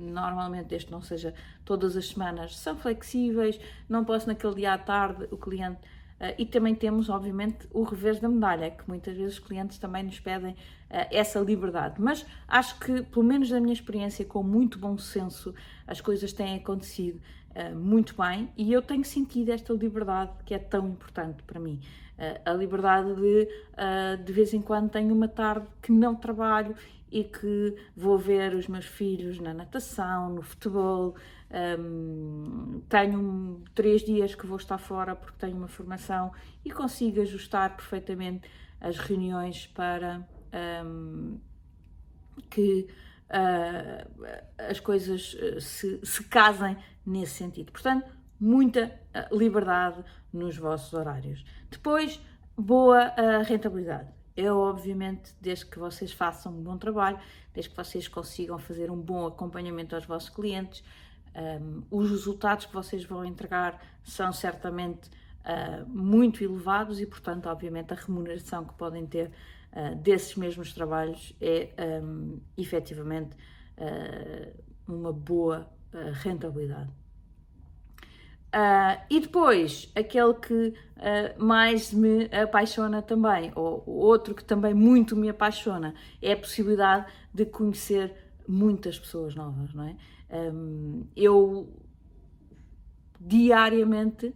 normalmente 0.00 0.74
este 0.74 0.90
não 0.90 1.02
seja 1.02 1.34
todas 1.64 1.96
as 1.96 2.08
semanas, 2.08 2.56
são 2.56 2.76
flexíveis, 2.76 3.60
não 3.88 4.04
posso 4.04 4.26
naquele 4.26 4.54
dia 4.54 4.74
à 4.74 4.78
tarde 4.78 5.26
o 5.30 5.36
cliente. 5.36 5.80
Uh, 6.18 6.34
e 6.36 6.44
também 6.44 6.74
temos, 6.74 7.08
obviamente, 7.08 7.68
o 7.72 7.84
revés 7.84 8.18
da 8.18 8.28
medalha, 8.28 8.72
que 8.72 8.82
muitas 8.88 9.16
vezes 9.16 9.34
os 9.34 9.38
clientes 9.38 9.78
também 9.78 10.02
nos 10.02 10.18
pedem 10.18 10.50
uh, 10.52 11.06
essa 11.12 11.38
liberdade. 11.38 12.00
Mas 12.00 12.26
acho 12.48 12.76
que, 12.80 13.02
pelo 13.02 13.24
menos 13.24 13.50
na 13.50 13.60
minha 13.60 13.72
experiência, 13.72 14.24
com 14.24 14.42
muito 14.42 14.80
bom 14.80 14.98
senso, 14.98 15.54
as 15.86 16.00
coisas 16.00 16.32
têm 16.32 16.56
acontecido 16.56 17.20
uh, 17.54 17.74
muito 17.76 18.14
bem 18.16 18.50
e 18.56 18.72
eu 18.72 18.82
tenho 18.82 19.04
sentido 19.04 19.50
esta 19.50 19.72
liberdade 19.72 20.32
que 20.44 20.54
é 20.54 20.58
tão 20.58 20.88
importante 20.88 21.42
para 21.42 21.60
mim. 21.60 21.80
a 22.44 22.52
liberdade 22.52 23.14
de, 23.14 23.48
de 24.24 24.32
vez 24.32 24.52
em 24.52 24.60
quando, 24.60 24.90
tenho 24.90 25.14
uma 25.14 25.28
tarde 25.28 25.68
que 25.80 25.92
não 25.92 26.16
trabalho 26.16 26.74
e 27.10 27.24
que 27.24 27.74
vou 27.96 28.18
ver 28.18 28.54
os 28.54 28.68
meus 28.68 28.86
filhos 28.86 29.38
na 29.38 29.54
natação, 29.54 30.30
no 30.30 30.42
futebol. 30.42 31.14
Um, 31.50 32.82
tenho 32.88 33.62
três 33.74 34.02
dias 34.02 34.34
que 34.34 34.46
vou 34.46 34.58
estar 34.58 34.78
fora 34.78 35.16
porque 35.16 35.36
tenho 35.38 35.56
uma 35.56 35.68
formação 35.68 36.30
e 36.64 36.70
consigo 36.70 37.22
ajustar 37.22 37.74
perfeitamente 37.74 38.48
as 38.80 38.98
reuniões 38.98 39.66
para 39.66 40.26
um, 40.84 41.38
que 42.50 42.86
uh, 43.30 44.26
as 44.58 44.80
coisas 44.80 45.36
ah, 45.40 45.60
se, 45.60 46.00
se, 46.04 46.24
casem 46.24 46.76
nesse 47.04 47.34
sentido. 47.34 47.72
Portanto, 47.72 48.06
muita 48.40 48.92
ah, 49.14 49.28
liberdade 49.32 50.04
nos 50.32 50.56
vossos 50.56 50.92
horários. 50.92 51.44
Depois, 51.70 52.20
boa 52.56 53.08
uh, 53.08 53.42
rentabilidade 53.44 54.18
é 54.36 54.52
obviamente 54.52 55.34
desde 55.40 55.66
que 55.66 55.80
vocês 55.80 56.12
façam 56.12 56.52
um 56.52 56.62
bom 56.62 56.78
trabalho, 56.78 57.18
desde 57.52 57.70
que 57.70 57.76
vocês 57.76 58.06
consigam 58.06 58.56
fazer 58.56 58.88
um 58.88 58.96
bom 58.96 59.26
acompanhamento 59.26 59.96
aos 59.96 60.06
vossos 60.06 60.28
clientes, 60.28 60.84
um, 61.34 61.82
os 61.90 62.08
resultados 62.08 62.66
que 62.66 62.72
vocês 62.72 63.04
vão 63.04 63.24
entregar 63.24 63.82
são 64.04 64.32
certamente 64.32 65.10
uh, 65.44 65.88
muito 65.88 66.42
elevados 66.44 67.00
e, 67.00 67.06
portanto, 67.06 67.46
obviamente, 67.46 67.92
a 67.92 67.96
remuneração 67.96 68.64
que 68.64 68.74
podem 68.74 69.06
ter 69.06 69.30
uh, 69.72 69.94
desses 69.96 70.34
mesmos 70.36 70.72
trabalhos 70.72 71.34
é 71.40 71.70
um, 72.02 72.40
efetivamente 72.56 73.36
uh, 73.78 74.52
uma 74.86 75.12
boa 75.12 75.70
rentabilidade. 76.22 76.90
Uh, 78.48 78.96
e 79.10 79.20
depois, 79.20 79.92
aquele 79.94 80.32
que 80.34 80.68
uh, 80.68 81.44
mais 81.44 81.92
me 81.92 82.30
apaixona 82.32 83.02
também, 83.02 83.52
ou 83.54 83.82
outro 83.86 84.34
que 84.34 84.42
também 84.42 84.72
muito 84.72 85.14
me 85.14 85.28
apaixona, 85.28 85.94
é 86.22 86.32
a 86.32 86.36
possibilidade 86.36 87.12
de 87.32 87.44
conhecer 87.44 88.14
muitas 88.48 88.98
pessoas 88.98 89.34
novas, 89.34 89.74
não 89.74 89.84
é? 89.84 89.96
Um, 90.30 91.06
eu 91.14 91.70
diariamente 93.20 94.28
uh, 94.28 94.34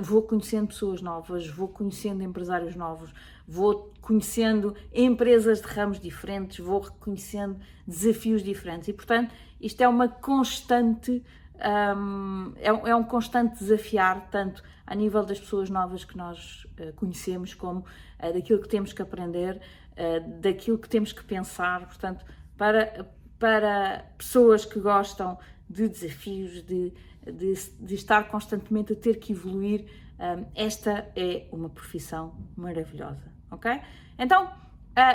vou 0.00 0.22
conhecendo 0.22 0.68
pessoas 0.68 1.02
novas, 1.02 1.48
vou 1.48 1.68
conhecendo 1.68 2.22
empresários 2.22 2.76
novos, 2.76 3.12
vou 3.46 3.92
conhecendo 4.00 4.74
empresas 4.92 5.60
de 5.60 5.66
ramos 5.66 5.98
diferentes, 5.98 6.64
vou 6.64 6.80
reconhecendo 6.80 7.58
desafios 7.86 8.42
diferentes 8.42 8.88
e, 8.88 8.92
portanto, 8.92 9.34
isto 9.60 9.80
é 9.80 9.88
uma 9.88 10.08
constante 10.08 11.22
um, 11.62 12.52
é, 12.56 12.68
é, 12.68 12.96
um 12.96 13.04
constante 13.04 13.58
desafiar, 13.58 14.28
tanto 14.30 14.62
a 14.86 14.94
nível 14.94 15.24
das 15.24 15.38
pessoas 15.38 15.70
novas 15.70 16.04
que 16.04 16.16
nós 16.16 16.66
uh, 16.78 16.92
conhecemos, 16.94 17.54
como 17.54 17.80
uh, 17.80 18.32
daquilo 18.32 18.60
que 18.60 18.68
temos 18.68 18.92
que 18.92 19.00
aprender, 19.00 19.60
uh, 19.92 20.40
daquilo 20.40 20.78
que 20.78 20.88
temos 20.88 21.12
que 21.12 21.22
pensar. 21.22 21.86
Portanto, 21.86 22.24
para, 22.56 23.08
para 23.38 24.04
pessoas 24.18 24.64
que 24.64 24.80
gostam 24.80 25.38
de 25.68 25.88
desafios, 25.88 26.62
de, 26.62 26.92
de, 27.24 27.54
de 27.80 27.94
estar 27.94 28.28
constantemente 28.28 28.92
a 28.92 28.96
ter 28.96 29.18
que 29.18 29.32
evoluir, 29.32 29.86
um, 30.18 30.46
esta 30.54 31.10
é 31.16 31.46
uma 31.52 31.68
profissão 31.68 32.34
maravilhosa, 32.56 33.32
ok? 33.50 33.80
Então, 34.18 34.50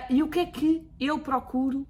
e 0.10 0.24
o 0.24 0.28
que 0.28 0.40
é 0.40 0.46
que 0.46 0.90
eu 1.00 1.20
procuro 1.20 1.88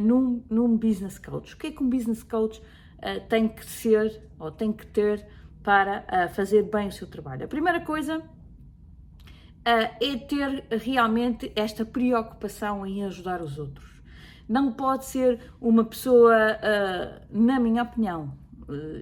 num, 0.00 0.44
num 0.48 0.76
business 0.76 1.18
coach? 1.18 1.54
O 1.54 1.58
que 1.58 1.66
é 1.66 1.70
que 1.72 1.82
um 1.82 1.90
business 1.90 2.22
coach 2.22 2.62
uh, 2.96 3.20
tem 3.28 3.48
que 3.48 3.64
ser 3.64 4.22
ou 4.38 4.50
tem 4.50 4.72
que 4.72 4.86
ter 4.86 5.26
para 5.62 6.04
uh, 6.04 6.34
fazer 6.34 6.62
bem 6.64 6.88
o 6.88 6.92
seu 6.92 7.06
trabalho. 7.06 7.44
A 7.44 7.48
primeira 7.48 7.80
coisa 7.80 8.18
uh, 8.18 8.24
é 9.64 10.16
ter 10.28 10.64
realmente 10.70 11.52
esta 11.56 11.84
preocupação 11.84 12.86
em 12.86 13.04
ajudar 13.04 13.42
os 13.42 13.58
outros. 13.58 13.96
Não 14.48 14.72
pode 14.72 15.06
ser 15.06 15.40
uma 15.60 15.84
pessoa, 15.84 16.36
na 17.28 17.58
minha 17.58 17.82
opinião, 17.82 18.32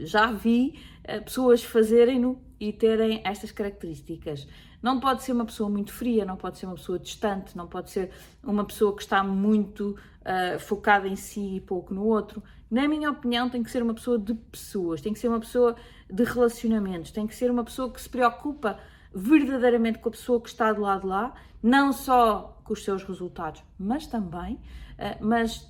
já 0.02 0.30
vi 0.32 0.78
pessoas 1.24 1.62
fazerem-no 1.62 2.40
e 2.58 2.72
terem 2.72 3.20
estas 3.24 3.52
características. 3.52 4.46
Não 4.84 5.00
pode 5.00 5.22
ser 5.22 5.32
uma 5.32 5.46
pessoa 5.46 5.70
muito 5.70 5.92
fria, 5.94 6.26
não 6.26 6.36
pode 6.36 6.58
ser 6.58 6.66
uma 6.66 6.74
pessoa 6.74 6.98
distante, 6.98 7.56
não 7.56 7.66
pode 7.66 7.90
ser 7.90 8.10
uma 8.42 8.66
pessoa 8.66 8.94
que 8.94 9.00
está 9.00 9.24
muito 9.24 9.96
uh, 10.20 10.58
focada 10.58 11.08
em 11.08 11.16
si 11.16 11.56
e 11.56 11.60
pouco 11.60 11.94
no 11.94 12.04
outro. 12.04 12.42
Na 12.70 12.86
minha 12.86 13.10
opinião, 13.10 13.48
tem 13.48 13.62
que 13.62 13.70
ser 13.70 13.82
uma 13.82 13.94
pessoa 13.94 14.18
de 14.18 14.34
pessoas, 14.34 15.00
tem 15.00 15.14
que 15.14 15.18
ser 15.18 15.28
uma 15.28 15.40
pessoa 15.40 15.74
de 16.10 16.22
relacionamentos, 16.24 17.10
tem 17.10 17.26
que 17.26 17.34
ser 17.34 17.50
uma 17.50 17.64
pessoa 17.64 17.90
que 17.90 17.98
se 17.98 18.10
preocupa 18.10 18.78
verdadeiramente 19.14 20.00
com 20.00 20.10
a 20.10 20.12
pessoa 20.12 20.38
que 20.38 20.48
está 20.48 20.70
do 20.70 20.82
lado 20.82 21.06
lá, 21.06 21.34
não 21.62 21.90
só 21.90 22.60
com 22.62 22.74
os 22.74 22.84
seus 22.84 23.02
resultados, 23.04 23.62
mas 23.78 24.06
também, 24.06 24.56
uh, 24.56 25.24
mas 25.24 25.66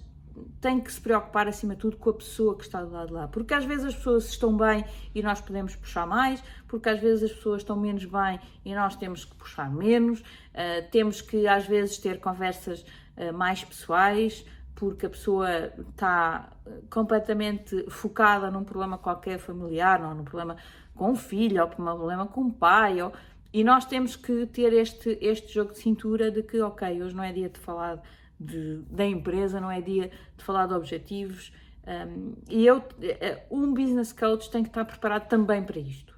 tem 0.60 0.80
que 0.80 0.92
se 0.92 1.00
preocupar 1.00 1.46
acima 1.46 1.74
de 1.74 1.80
tudo 1.80 1.96
com 1.96 2.10
a 2.10 2.14
pessoa 2.14 2.56
que 2.56 2.64
está 2.64 2.82
do 2.82 2.90
lado 2.90 3.08
de 3.08 3.12
lá, 3.12 3.28
porque 3.28 3.54
às 3.54 3.64
vezes 3.64 3.86
as 3.86 3.94
pessoas 3.94 4.26
estão 4.26 4.56
bem 4.56 4.84
e 5.14 5.22
nós 5.22 5.40
podemos 5.40 5.76
puxar 5.76 6.06
mais, 6.06 6.42
porque 6.66 6.88
às 6.88 7.00
vezes 7.00 7.30
as 7.30 7.32
pessoas 7.32 7.62
estão 7.62 7.76
menos 7.76 8.04
bem 8.04 8.40
e 8.64 8.74
nós 8.74 8.96
temos 8.96 9.24
que 9.24 9.34
puxar 9.34 9.70
menos, 9.70 10.20
uh, 10.20 10.90
temos 10.90 11.20
que 11.20 11.46
às 11.46 11.66
vezes 11.66 11.98
ter 11.98 12.18
conversas 12.20 12.84
uh, 13.16 13.32
mais 13.32 13.62
pessoais, 13.64 14.44
porque 14.74 15.06
a 15.06 15.10
pessoa 15.10 15.72
está 15.90 16.50
completamente 16.90 17.88
focada 17.88 18.50
num 18.50 18.64
problema 18.64 18.98
qualquer 18.98 19.38
familiar, 19.38 20.02
ou 20.02 20.14
num 20.14 20.24
problema 20.24 20.56
com 20.96 21.12
o 21.12 21.16
filho, 21.16 21.62
ou 21.62 21.68
num 21.68 21.96
problema 21.96 22.26
com 22.26 22.42
o 22.42 22.52
pai, 22.52 23.00
ou... 23.00 23.12
e 23.52 23.62
nós 23.62 23.84
temos 23.84 24.16
que 24.16 24.46
ter 24.46 24.72
este, 24.72 25.16
este 25.20 25.54
jogo 25.54 25.72
de 25.72 25.78
cintura 25.78 26.28
de 26.30 26.42
que, 26.42 26.60
ok, 26.60 27.02
hoje 27.02 27.14
não 27.14 27.22
é 27.22 27.32
dia 27.32 27.48
de 27.48 27.58
falar 27.60 28.02
de, 28.38 28.82
da 28.90 29.04
empresa, 29.04 29.60
não 29.60 29.70
é 29.70 29.80
dia 29.80 30.10
de 30.36 30.44
falar 30.44 30.66
de 30.66 30.74
objetivos. 30.74 31.52
Um, 31.86 32.34
e 32.48 32.66
eu, 32.66 32.82
eh, 33.02 33.44
um 33.50 33.74
business 33.74 34.12
coach 34.12 34.50
tem 34.50 34.62
que 34.62 34.70
estar 34.70 34.84
preparado 34.84 35.28
também 35.28 35.62
para 35.62 35.78
isto. 35.78 36.14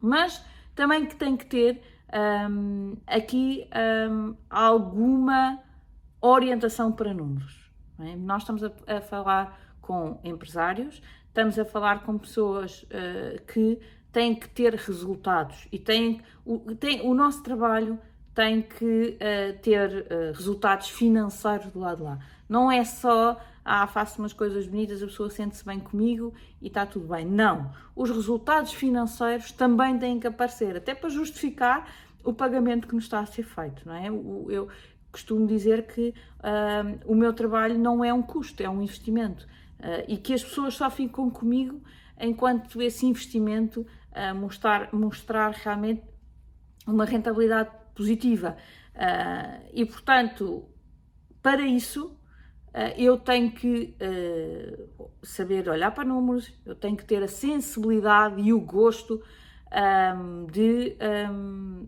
Mas 0.00 0.44
também 0.74 1.06
que 1.06 1.16
tem 1.16 1.36
que 1.36 1.46
ter 1.46 1.82
um, 2.50 2.96
aqui 3.06 3.68
um, 4.10 4.34
alguma 4.48 5.58
orientação 6.20 6.92
para 6.92 7.14
números. 7.14 7.70
É? 7.98 8.16
Nós 8.16 8.42
estamos 8.42 8.62
a, 8.64 8.72
a, 8.86 9.00
falar 9.00 9.76
com 9.80 10.20
empresários, 10.24 11.02
estamos 11.28 11.58
a 11.58 11.64
falar 11.64 12.02
com 12.02 12.18
pessoas 12.18 12.82
uh, 12.84 13.42
que 13.46 13.78
têm 14.12 14.34
que 14.34 14.48
ter 14.48 14.74
resultados 14.74 15.68
e 15.70 15.78
têm, 15.78 16.20
o, 16.44 16.74
tem, 16.74 17.00
o 17.02 17.14
nosso 17.14 17.42
trabalho 17.42 17.98
tem 18.40 18.62
que 18.62 19.18
uh, 19.20 19.58
ter 19.60 19.90
uh, 19.90 20.32
resultados 20.32 20.88
financeiros 20.88 21.70
do 21.70 21.78
lado 21.78 21.98
de 21.98 22.02
lá. 22.04 22.18
Não 22.48 22.72
é 22.72 22.82
só, 22.84 23.38
ah, 23.62 23.86
faço 23.86 24.18
umas 24.18 24.32
coisas 24.32 24.66
bonitas, 24.66 25.02
a 25.02 25.06
pessoa 25.06 25.28
sente-se 25.28 25.62
bem 25.62 25.78
comigo 25.78 26.32
e 26.58 26.68
está 26.68 26.86
tudo 26.86 27.06
bem. 27.06 27.26
Não. 27.26 27.70
Os 27.94 28.08
resultados 28.08 28.72
financeiros 28.72 29.52
também 29.52 29.98
têm 29.98 30.18
que 30.18 30.26
aparecer, 30.26 30.74
até 30.74 30.94
para 30.94 31.10
justificar 31.10 31.86
o 32.24 32.32
pagamento 32.32 32.88
que 32.88 32.94
nos 32.94 33.04
está 33.04 33.20
a 33.20 33.26
ser 33.26 33.42
feito, 33.42 33.86
não 33.86 33.94
é? 33.94 34.08
Eu 34.08 34.68
costumo 35.12 35.46
dizer 35.46 35.86
que 35.86 36.14
uh, 36.38 36.98
o 37.04 37.14
meu 37.14 37.34
trabalho 37.34 37.78
não 37.78 38.02
é 38.02 38.12
um 38.14 38.22
custo, 38.22 38.62
é 38.62 38.70
um 38.70 38.80
investimento. 38.82 39.46
e 40.08 40.16
que 40.16 40.32
as 40.32 40.42
pessoas 40.42 40.74
só 40.74 40.90
ficam 40.90 41.28
comigo 41.30 41.82
enquanto 42.18 42.80
esse 42.80 43.06
investimento 43.06 43.86
mostrar, 44.34 44.92
mostrar 44.92 45.50
realmente 45.52 46.02
uma 46.86 47.04
rentabilidade 47.04 47.70
positiva. 48.00 48.56
Uh, 48.94 49.68
e, 49.74 49.84
portanto, 49.84 50.64
para 51.42 51.60
isso, 51.62 52.06
uh, 52.06 52.94
eu 52.96 53.18
tenho 53.18 53.52
que 53.52 53.94
uh, 54.00 55.10
saber 55.22 55.68
olhar 55.68 55.90
para 55.90 56.02
números, 56.02 56.50
eu 56.64 56.74
tenho 56.74 56.96
que 56.96 57.04
ter 57.04 57.22
a 57.22 57.28
sensibilidade 57.28 58.40
e 58.40 58.54
o 58.54 58.60
gosto 58.60 59.22
um, 59.70 60.46
de 60.46 60.96
um, 61.30 61.86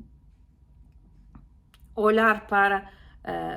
olhar 1.96 2.46
para 2.46 2.90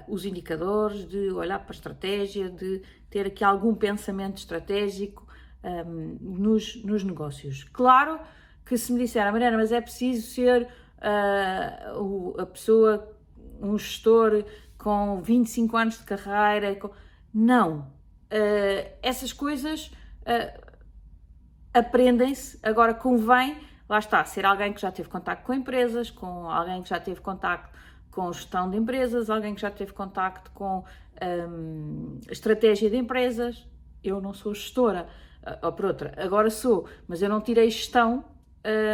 os 0.08 0.26
indicadores, 0.26 1.08
de 1.08 1.32
olhar 1.32 1.58
para 1.58 1.72
a 1.72 1.78
estratégia, 1.78 2.48
de 2.52 2.84
ter 3.10 3.26
aqui 3.26 3.44
algum 3.44 3.74
pensamento 3.74 4.38
estratégico 4.38 5.28
um, 5.64 6.18
nos, 6.22 6.84
nos 6.84 7.04
negócios. 7.04 7.64
Claro 7.64 8.20
que 8.64 8.78
se 8.78 8.94
me 8.94 9.00
disser, 9.00 9.32
Mariana, 9.32 9.58
mas 9.58 9.72
é 9.72 9.82
preciso 9.82 10.28
ser 10.28 10.68
uh, 11.06 12.42
a 12.42 12.46
pessoa, 12.46 13.16
um 13.62 13.78
gestor 13.78 14.44
com 14.78 15.22
25 15.22 15.78
anos 15.78 15.98
de 16.00 16.04
carreira. 16.04 16.76
Com... 16.76 16.90
Não. 17.34 17.92
Uh, 18.32 18.90
essas 19.02 19.32
coisas 19.32 19.88
uh, 20.22 20.66
aprendem-se. 21.74 22.60
Agora 22.64 22.94
convém, 22.94 23.58
lá 23.88 24.00
está, 24.00 24.24
ser 24.26 24.46
alguém 24.46 24.74
que 24.74 24.82
já 24.82 24.92
teve 24.92 25.08
contato 25.08 25.44
com 25.44 25.54
empresas, 25.54 26.10
com 26.10 26.50
alguém 26.50 26.82
que 26.82 26.90
já 26.90 27.00
teve 27.00 27.22
contato 27.22 27.70
com 28.10 28.32
gestão 28.32 28.70
de 28.70 28.78
empresas, 28.78 29.30
alguém 29.30 29.54
que 29.54 29.62
já 29.62 29.70
teve 29.70 29.92
contacto 29.92 30.50
com 30.52 30.86
um, 31.50 32.20
estratégia 32.30 32.90
de 32.90 32.96
empresas. 32.96 33.68
Eu 34.02 34.22
não 34.22 34.34
sou 34.34 34.54
gestora, 34.54 35.08
ou 35.62 35.74
por 35.74 35.86
outra, 35.86 36.14
agora 36.18 36.50
sou, 36.50 36.88
mas 37.08 37.22
eu 37.22 37.28
não 37.28 37.42
tirei 37.42 37.70
gestão 37.70 38.24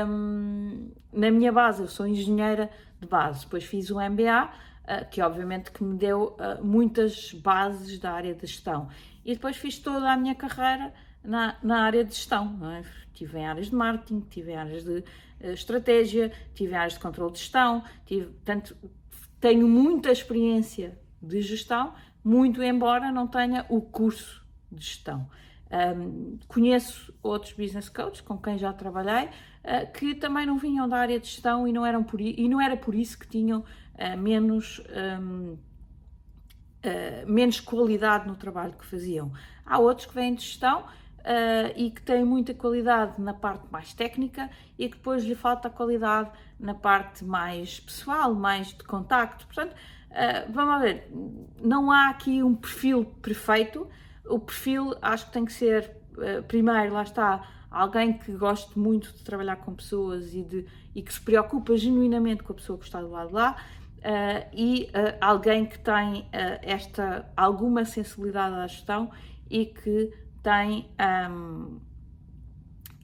um, 0.08 0.92
na 1.14 1.32
minha 1.32 1.52
base, 1.52 1.82
eu 1.82 1.88
sou 1.88 2.06
engenheira 2.06 2.70
de 3.00 3.08
base, 3.08 3.46
depois 3.46 3.64
fiz 3.64 3.90
um 3.90 4.00
MBA, 4.00 4.46
uh, 4.46 4.50
ah, 4.86 5.06
que 5.06 5.22
obviamente 5.22 5.72
que 5.72 5.84
me 5.84 5.98
deu 5.98 6.36
uh, 6.38 6.64
muitas 6.64 7.34
bases 7.34 7.98
da 8.00 8.12
área 8.12 8.34
de 8.34 8.46
gestão. 8.46 8.90
E 9.24 9.34
depois 9.34 9.56
fiz 9.56 9.80
toda 9.80 10.12
a 10.12 10.18
minha 10.18 10.36
carreira 10.36 10.94
na, 11.24 11.56
na 11.64 11.84
área 11.84 12.04
de 12.04 12.14
gestão. 12.14 12.58
É? 12.74 12.84
Tive 13.14 13.40
em 13.40 13.46
áreas 13.46 13.68
de 13.68 13.76
marketing, 13.76 14.22
tive 14.30 14.52
em 14.52 14.56
áreas 14.56 14.84
de 14.84 15.00
uh, 15.00 15.04
estratégia, 15.52 16.32
tive 16.54 16.74
em 16.74 16.76
áreas 16.76 16.94
de 16.94 17.00
controle 17.00 17.34
de 17.34 17.40
gestão, 17.40 17.84
tive, 18.06 18.30
tenho 19.40 19.68
muita 19.68 20.12
experiência 20.12 20.98
de 21.22 21.42
gestão, 21.42 21.94
muito 22.24 22.62
embora 22.62 23.12
não 23.12 23.28
tenha 23.28 23.66
o 23.70 23.82
curso 23.82 24.46
de 24.72 24.86
gestão. 24.86 25.28
Um, 25.72 26.38
conheço 26.50 27.14
outros 27.24 27.54
business 27.54 27.88
coaches 27.88 28.20
com 28.20 28.38
quem 28.38 28.58
já 28.58 28.74
trabalhei 28.74 29.30
uh, 29.64 29.92
que 29.94 30.14
também 30.16 30.46
não 30.46 30.58
vinham 30.58 30.88
da 30.88 30.98
área 30.98 31.18
de 31.18 31.28
gestão 31.28 31.66
e 31.66 31.72
não, 31.72 31.86
eram 31.86 32.04
por, 32.04 32.20
e 32.20 32.48
não 32.50 32.60
era 32.60 32.76
por 32.76 32.94
isso 32.94 33.18
que 33.18 33.26
tinham 33.26 33.62
uh, 33.62 34.18
menos, 34.18 34.82
um, 35.22 35.54
uh, 35.54 35.58
menos 37.26 37.62
qualidade 37.62 38.28
no 38.28 38.36
trabalho 38.36 38.74
que 38.74 38.86
faziam. 38.86 39.32
Há 39.66 39.80
outros 39.80 40.08
que 40.08 40.14
vêm 40.14 40.36
de 40.36 40.42
gestão 40.42 40.84
e 41.76 41.92
que 41.92 42.02
têm 42.02 42.26
muita 42.26 42.52
qualidade 42.52 43.22
na 43.22 43.32
parte 43.32 43.72
mais 43.72 43.94
técnica 43.94 44.50
e 44.76 44.90
que 44.90 44.98
depois 44.98 45.24
lhe 45.24 45.36
falta 45.36 45.70
qualidade 45.70 46.32
na 46.60 46.74
parte 46.74 47.24
mais 47.24 47.80
pessoal, 47.80 48.34
mais 48.34 48.70
de 48.70 48.84
contacto. 48.84 49.46
Portanto, 49.46 49.76
vamos 50.50 50.82
ver, 50.82 51.08
não 51.62 51.92
há 51.92 52.10
aqui 52.10 52.42
um 52.42 52.56
perfil 52.56 53.06
perfeito 53.22 53.88
o 54.26 54.40
perfil 54.40 54.96
acho 55.02 55.28
que 55.28 55.32
tem 55.32 55.46
que 55.46 55.54
ser, 55.54 55.92
uh, 56.14 56.44
primeiro, 56.44 56.94
lá 56.94 57.04
está, 57.04 57.48
alguém 57.70 58.14
que 58.14 58.32
goste 58.34 58.78
muito 58.78 59.14
de 59.14 59.24
trabalhar 59.24 59.58
com 59.58 59.74
pessoas 59.74 60.34
e, 60.34 60.44
de, 60.44 60.66
e 60.94 61.02
que 61.02 61.14
se 61.14 61.22
preocupa 61.22 61.76
genuinamente 61.78 62.44
com 62.44 62.54
a 62.54 62.56
pessoa 62.56 62.78
que 62.78 62.86
está 62.86 63.02
do 63.02 63.10
lado 63.10 63.30
de 63.30 63.34
lá. 63.34 63.56
Uh, 64.00 64.50
e 64.52 64.90
uh, 64.90 65.18
alguém 65.22 65.66
que 65.66 65.78
tem 65.78 66.28
esta 66.64 67.32
alguma 67.38 67.86
sensibilidade 67.86 68.56
à 68.56 68.66
gestão 68.66 69.12
e 69.48 69.68
que 69.68 70.12
tem 70.42 70.90
um, 71.30 71.80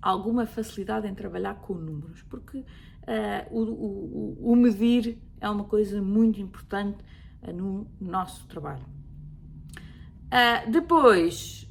alguma 0.02 0.48
facilidade 0.48 1.08
em 1.08 1.14
trabalhar 1.14 1.56
com 1.56 1.76
números, 1.76 2.24
porque 2.24 2.66
o, 3.52 3.62
o, 3.62 4.52
o 4.52 4.56
medir 4.56 5.22
é 5.40 5.50
uma 5.50 5.64
coisa 5.64 6.02
muito 6.02 6.42
importante 6.42 6.98
no 7.54 7.88
nosso 8.02 8.48
trabalho. 8.48 8.97
Uh, 10.28 10.70
depois, 10.70 11.66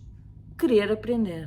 querer 0.58 0.90
aprender. 0.90 1.46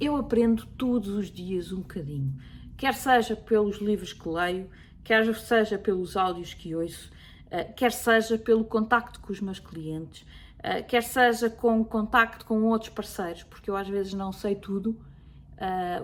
Eu 0.00 0.14
aprendo 0.14 0.64
todos 0.64 1.08
os 1.08 1.28
dias 1.28 1.72
um 1.72 1.78
bocadinho, 1.78 2.38
quer 2.76 2.94
seja 2.94 3.34
pelos 3.34 3.78
livros 3.78 4.12
que 4.12 4.28
leio, 4.28 4.70
quer 5.02 5.34
seja 5.34 5.76
pelos 5.76 6.16
áudios 6.16 6.54
que 6.54 6.72
ouço, 6.72 7.10
uh, 7.46 7.74
quer 7.74 7.90
seja 7.90 8.38
pelo 8.38 8.62
contacto 8.64 9.18
com 9.18 9.32
os 9.32 9.40
meus 9.40 9.58
clientes, 9.58 10.24
uh, 10.60 10.86
quer 10.86 11.02
seja 11.02 11.50
com 11.50 11.84
contacto 11.84 12.46
com 12.46 12.62
outros 12.62 12.90
parceiros, 12.90 13.42
porque 13.42 13.68
eu 13.68 13.76
às 13.76 13.88
vezes 13.88 14.14
não 14.14 14.32
sei 14.32 14.54
tudo. 14.54 14.96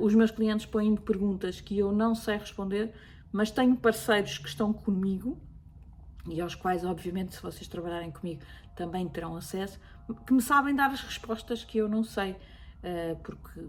os 0.00 0.12
meus 0.12 0.32
clientes 0.32 0.66
põem-me 0.66 0.98
perguntas 0.98 1.60
que 1.60 1.78
eu 1.78 1.92
não 1.92 2.16
sei 2.16 2.36
responder, 2.36 2.92
mas 3.30 3.52
tenho 3.52 3.76
parceiros 3.76 4.38
que 4.38 4.48
estão 4.48 4.72
comigo 4.72 5.40
e 6.26 6.40
aos 6.40 6.54
quais, 6.54 6.84
obviamente, 6.84 7.34
se 7.34 7.42
vocês 7.42 7.68
trabalharem 7.68 8.10
comigo, 8.10 8.42
também 8.74 9.08
terão 9.08 9.36
acesso, 9.36 9.78
que 10.26 10.32
me 10.32 10.42
sabem 10.42 10.74
dar 10.74 10.90
as 10.90 11.00
respostas 11.00 11.64
que 11.64 11.78
eu 11.78 11.88
não 11.88 12.02
sei, 12.02 12.36
eh, 12.82 13.16
porque 13.22 13.60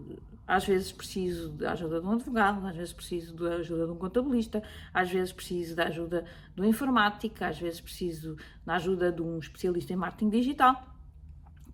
às 0.46 0.66
vezes 0.66 0.92
preciso 0.92 1.50
da 1.50 1.72
ajuda 1.72 2.00
de 2.00 2.06
um 2.06 2.12
advogado, 2.12 2.66
às 2.66 2.76
vezes 2.76 2.92
preciso 2.92 3.34
da 3.34 3.56
ajuda 3.56 3.86
de 3.86 3.92
um 3.92 3.96
contabilista, 3.96 4.62
às 4.92 5.10
vezes 5.10 5.32
preciso 5.32 5.74
da 5.74 5.86
ajuda 5.86 6.24
do 6.54 6.64
informática, 6.64 7.48
às 7.48 7.58
vezes 7.58 7.80
preciso 7.80 8.36
da 8.64 8.74
ajuda 8.74 9.10
de 9.10 9.22
um 9.22 9.38
especialista 9.38 9.92
em 9.92 9.96
marketing 9.96 10.30
digital. 10.30 10.94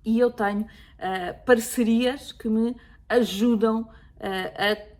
E 0.05 0.19
eu 0.19 0.31
tenho 0.31 0.63
uh, 0.63 1.45
parcerias 1.45 2.33
que 2.33 2.49
me 2.49 2.77
ajudam 3.09 3.83
uh, 3.83 3.89
a 4.21 4.92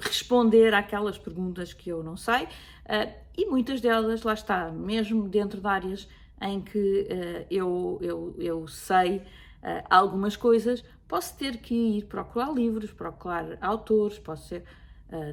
responder 0.00 0.74
àquelas 0.74 1.18
perguntas 1.18 1.72
que 1.72 1.90
eu 1.90 2.02
não 2.02 2.16
sei, 2.16 2.44
uh, 2.44 3.12
e 3.36 3.46
muitas 3.46 3.80
delas, 3.80 4.22
lá 4.22 4.34
está, 4.34 4.70
mesmo 4.70 5.28
dentro 5.28 5.60
de 5.60 5.66
áreas 5.66 6.08
em 6.40 6.60
que 6.60 6.78
uh, 6.78 7.46
eu, 7.50 7.98
eu, 8.00 8.34
eu 8.38 8.68
sei 8.68 9.18
uh, 9.18 9.84
algumas 9.88 10.36
coisas, 10.36 10.84
posso 11.06 11.36
ter 11.36 11.58
que 11.58 11.74
ir 11.74 12.04
procurar 12.06 12.52
livros, 12.52 12.92
procurar 12.92 13.58
autores, 13.60 14.18
posso 14.18 14.48
ser. 14.48 14.64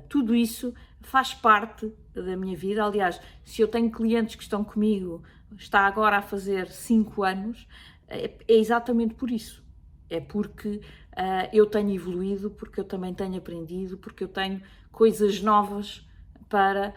tudo 0.09 0.35
isso 0.35 0.73
faz 0.99 1.33
parte 1.33 1.89
da 2.13 2.35
minha 2.35 2.57
vida. 2.57 2.83
Aliás, 2.83 3.21
se 3.45 3.61
eu 3.61 3.67
tenho 3.67 3.89
clientes 3.89 4.35
que 4.35 4.43
estão 4.43 4.61
comigo, 4.61 5.23
está 5.57 5.87
agora 5.87 6.17
a 6.17 6.21
fazer 6.21 6.67
5 6.67 7.23
anos, 7.23 7.65
é 8.09 8.35
exatamente 8.47 9.13
por 9.13 9.31
isso. 9.31 9.63
É 10.09 10.19
porque 10.19 10.81
uh, 11.19 11.49
eu 11.51 11.65
tenho 11.65 11.91
evoluído, 11.91 12.49
porque 12.49 12.79
eu 12.79 12.85
também 12.85 13.13
tenho 13.13 13.37
aprendido, 13.37 13.97
porque 13.97 14.23
eu 14.23 14.29
tenho 14.29 14.61
coisas 14.91 15.41
novas 15.41 16.07
para 16.47 16.93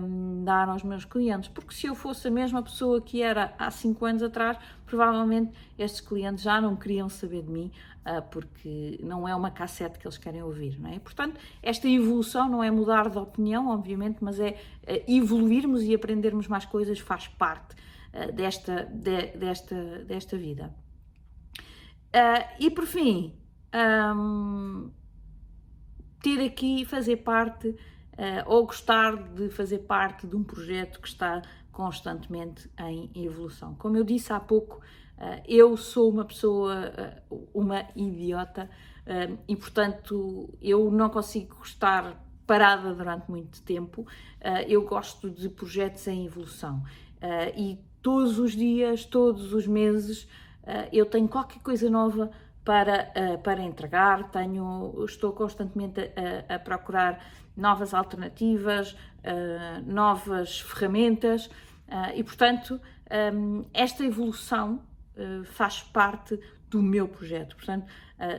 um, 0.00 0.44
dar 0.44 0.68
aos 0.68 0.82
meus 0.82 1.04
clientes. 1.04 1.48
Porque 1.48 1.74
se 1.74 1.86
eu 1.86 1.94
fosse 1.94 2.28
a 2.28 2.30
mesma 2.30 2.62
pessoa 2.62 3.00
que 3.00 3.22
era 3.22 3.54
há 3.58 3.70
5 3.70 4.04
anos 4.04 4.22
atrás, 4.22 4.56
provavelmente 4.86 5.52
estes 5.78 6.00
clientes 6.00 6.42
já 6.42 6.60
não 6.60 6.76
queriam 6.76 7.08
saber 7.08 7.42
de 7.42 7.50
mim, 7.50 7.70
uh, 8.06 8.22
porque 8.30 8.98
não 9.02 9.28
é 9.28 9.34
uma 9.34 9.50
cassete 9.50 9.98
que 9.98 10.06
eles 10.06 10.16
querem 10.16 10.42
ouvir, 10.42 10.78
não 10.80 10.90
é? 10.90 10.98
Portanto, 10.98 11.38
esta 11.62 11.88
evolução 11.88 12.48
não 12.48 12.62
é 12.62 12.70
mudar 12.70 13.10
de 13.10 13.18
opinião, 13.18 13.68
obviamente, 13.68 14.18
mas 14.22 14.40
é 14.40 14.50
uh, 14.50 15.04
evoluirmos 15.06 15.82
e 15.82 15.94
aprendermos 15.94 16.48
mais 16.48 16.64
coisas, 16.64 16.98
faz 16.98 17.28
parte 17.28 17.74
uh, 18.14 18.32
desta, 18.32 18.84
de, 18.84 19.36
desta, 19.36 20.04
desta 20.04 20.36
vida. 20.36 20.74
e 22.58 22.70
por 22.70 22.86
fim, 22.86 23.34
um, 23.76 24.90
ter 26.22 26.44
aqui, 26.44 26.84
fazer 26.84 27.18
parte 27.18 27.68
uh, 27.68 27.76
ou 28.46 28.66
gostar 28.66 29.16
de 29.16 29.48
fazer 29.50 29.80
parte 29.80 30.26
de 30.26 30.34
um 30.34 30.42
projeto 30.42 31.00
que 31.00 31.08
está 31.08 31.42
constantemente 31.70 32.70
em 32.78 33.10
evolução. 33.14 33.74
Como 33.74 33.96
eu 33.96 34.04
disse 34.04 34.32
há 34.32 34.40
pouco, 34.40 34.76
uh, 35.18 35.42
eu 35.46 35.76
sou 35.76 36.10
uma 36.10 36.24
pessoa, 36.24 37.22
uh, 37.30 37.48
uma 37.54 37.86
idiota, 37.94 38.68
e 39.46 39.54
portanto 39.54 40.52
eu 40.60 40.90
não 40.90 41.08
consigo 41.08 41.62
estar 41.62 42.20
parada 42.44 42.92
durante 42.92 43.30
muito 43.30 43.62
tempo. 43.62 44.04
eu 44.66 44.82
gosto 44.82 45.30
de 45.30 45.48
projetos 45.48 46.08
em 46.08 46.26
evolução 46.26 46.82
e 47.56 47.78
todos 48.02 48.40
os 48.40 48.50
dias, 48.50 49.04
todos 49.04 49.52
os 49.52 49.64
meses, 49.64 50.26
eu 50.90 51.06
tenho 51.06 51.28
qualquer 51.28 51.60
coisa 51.60 51.88
nova 51.88 52.32
para, 52.66 53.12
uh, 53.16 53.38
para 53.38 53.62
entregar, 53.62 54.28
tenho, 54.32 54.92
estou 55.04 55.32
constantemente 55.32 56.00
a, 56.48 56.56
a 56.56 56.58
procurar 56.58 57.24
novas 57.56 57.94
alternativas, 57.94 58.90
uh, 58.90 59.80
novas 59.86 60.60
ferramentas 60.62 61.46
uh, 61.46 62.10
e, 62.12 62.24
portanto, 62.24 62.80
um, 63.32 63.64
esta 63.72 64.04
evolução 64.04 64.82
faz 65.44 65.80
parte 65.80 66.38
do 66.68 66.82
meu 66.82 67.08
projeto. 67.08 67.56
Portanto, 67.56 67.86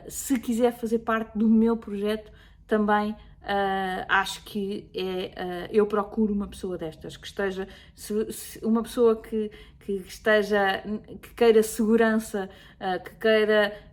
se 0.08 0.38
quiser 0.38 0.72
fazer 0.72 1.00
parte 1.00 1.36
do 1.36 1.48
meu 1.48 1.76
projeto, 1.76 2.30
também 2.68 3.16
Uh, 3.48 4.04
acho 4.08 4.44
que 4.44 4.90
é, 4.92 5.68
uh, 5.68 5.68
eu 5.72 5.86
procuro 5.86 6.34
uma 6.34 6.46
pessoa 6.46 6.76
destas, 6.76 7.16
que 7.16 7.26
esteja, 7.26 7.66
se, 7.94 8.30
se 8.30 8.62
uma 8.62 8.82
pessoa 8.82 9.16
que, 9.22 9.50
que 9.80 9.92
esteja, 10.06 10.82
que 11.22 11.32
queira 11.34 11.62
segurança, 11.62 12.50
uh, 12.74 13.02
que 13.02 13.14
queira 13.14 13.88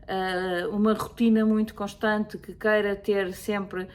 uma 0.72 0.94
rotina 0.94 1.44
muito 1.44 1.74
constante, 1.74 2.38
que 2.38 2.54
queira 2.54 2.96
ter 2.96 3.34
sempre 3.34 3.88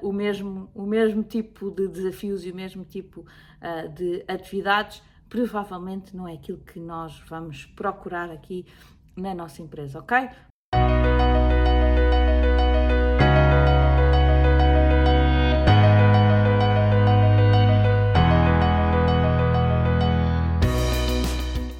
o, 0.00 0.10
mesmo, 0.10 0.70
o 0.74 0.86
mesmo 0.86 1.22
tipo 1.22 1.70
de 1.70 1.86
desafios 1.86 2.46
e 2.46 2.50
o 2.50 2.54
mesmo 2.54 2.82
tipo 2.82 3.26
de 3.94 4.24
atividades, 4.26 5.02
provavelmente 5.28 6.16
não 6.16 6.26
é 6.26 6.32
aquilo 6.32 6.60
que 6.60 6.80
nós 6.80 7.22
vamos 7.28 7.66
procurar 7.66 8.30
aqui 8.30 8.64
na 9.14 9.34
nossa 9.34 9.60
empresa, 9.60 9.98
ok? 9.98 10.30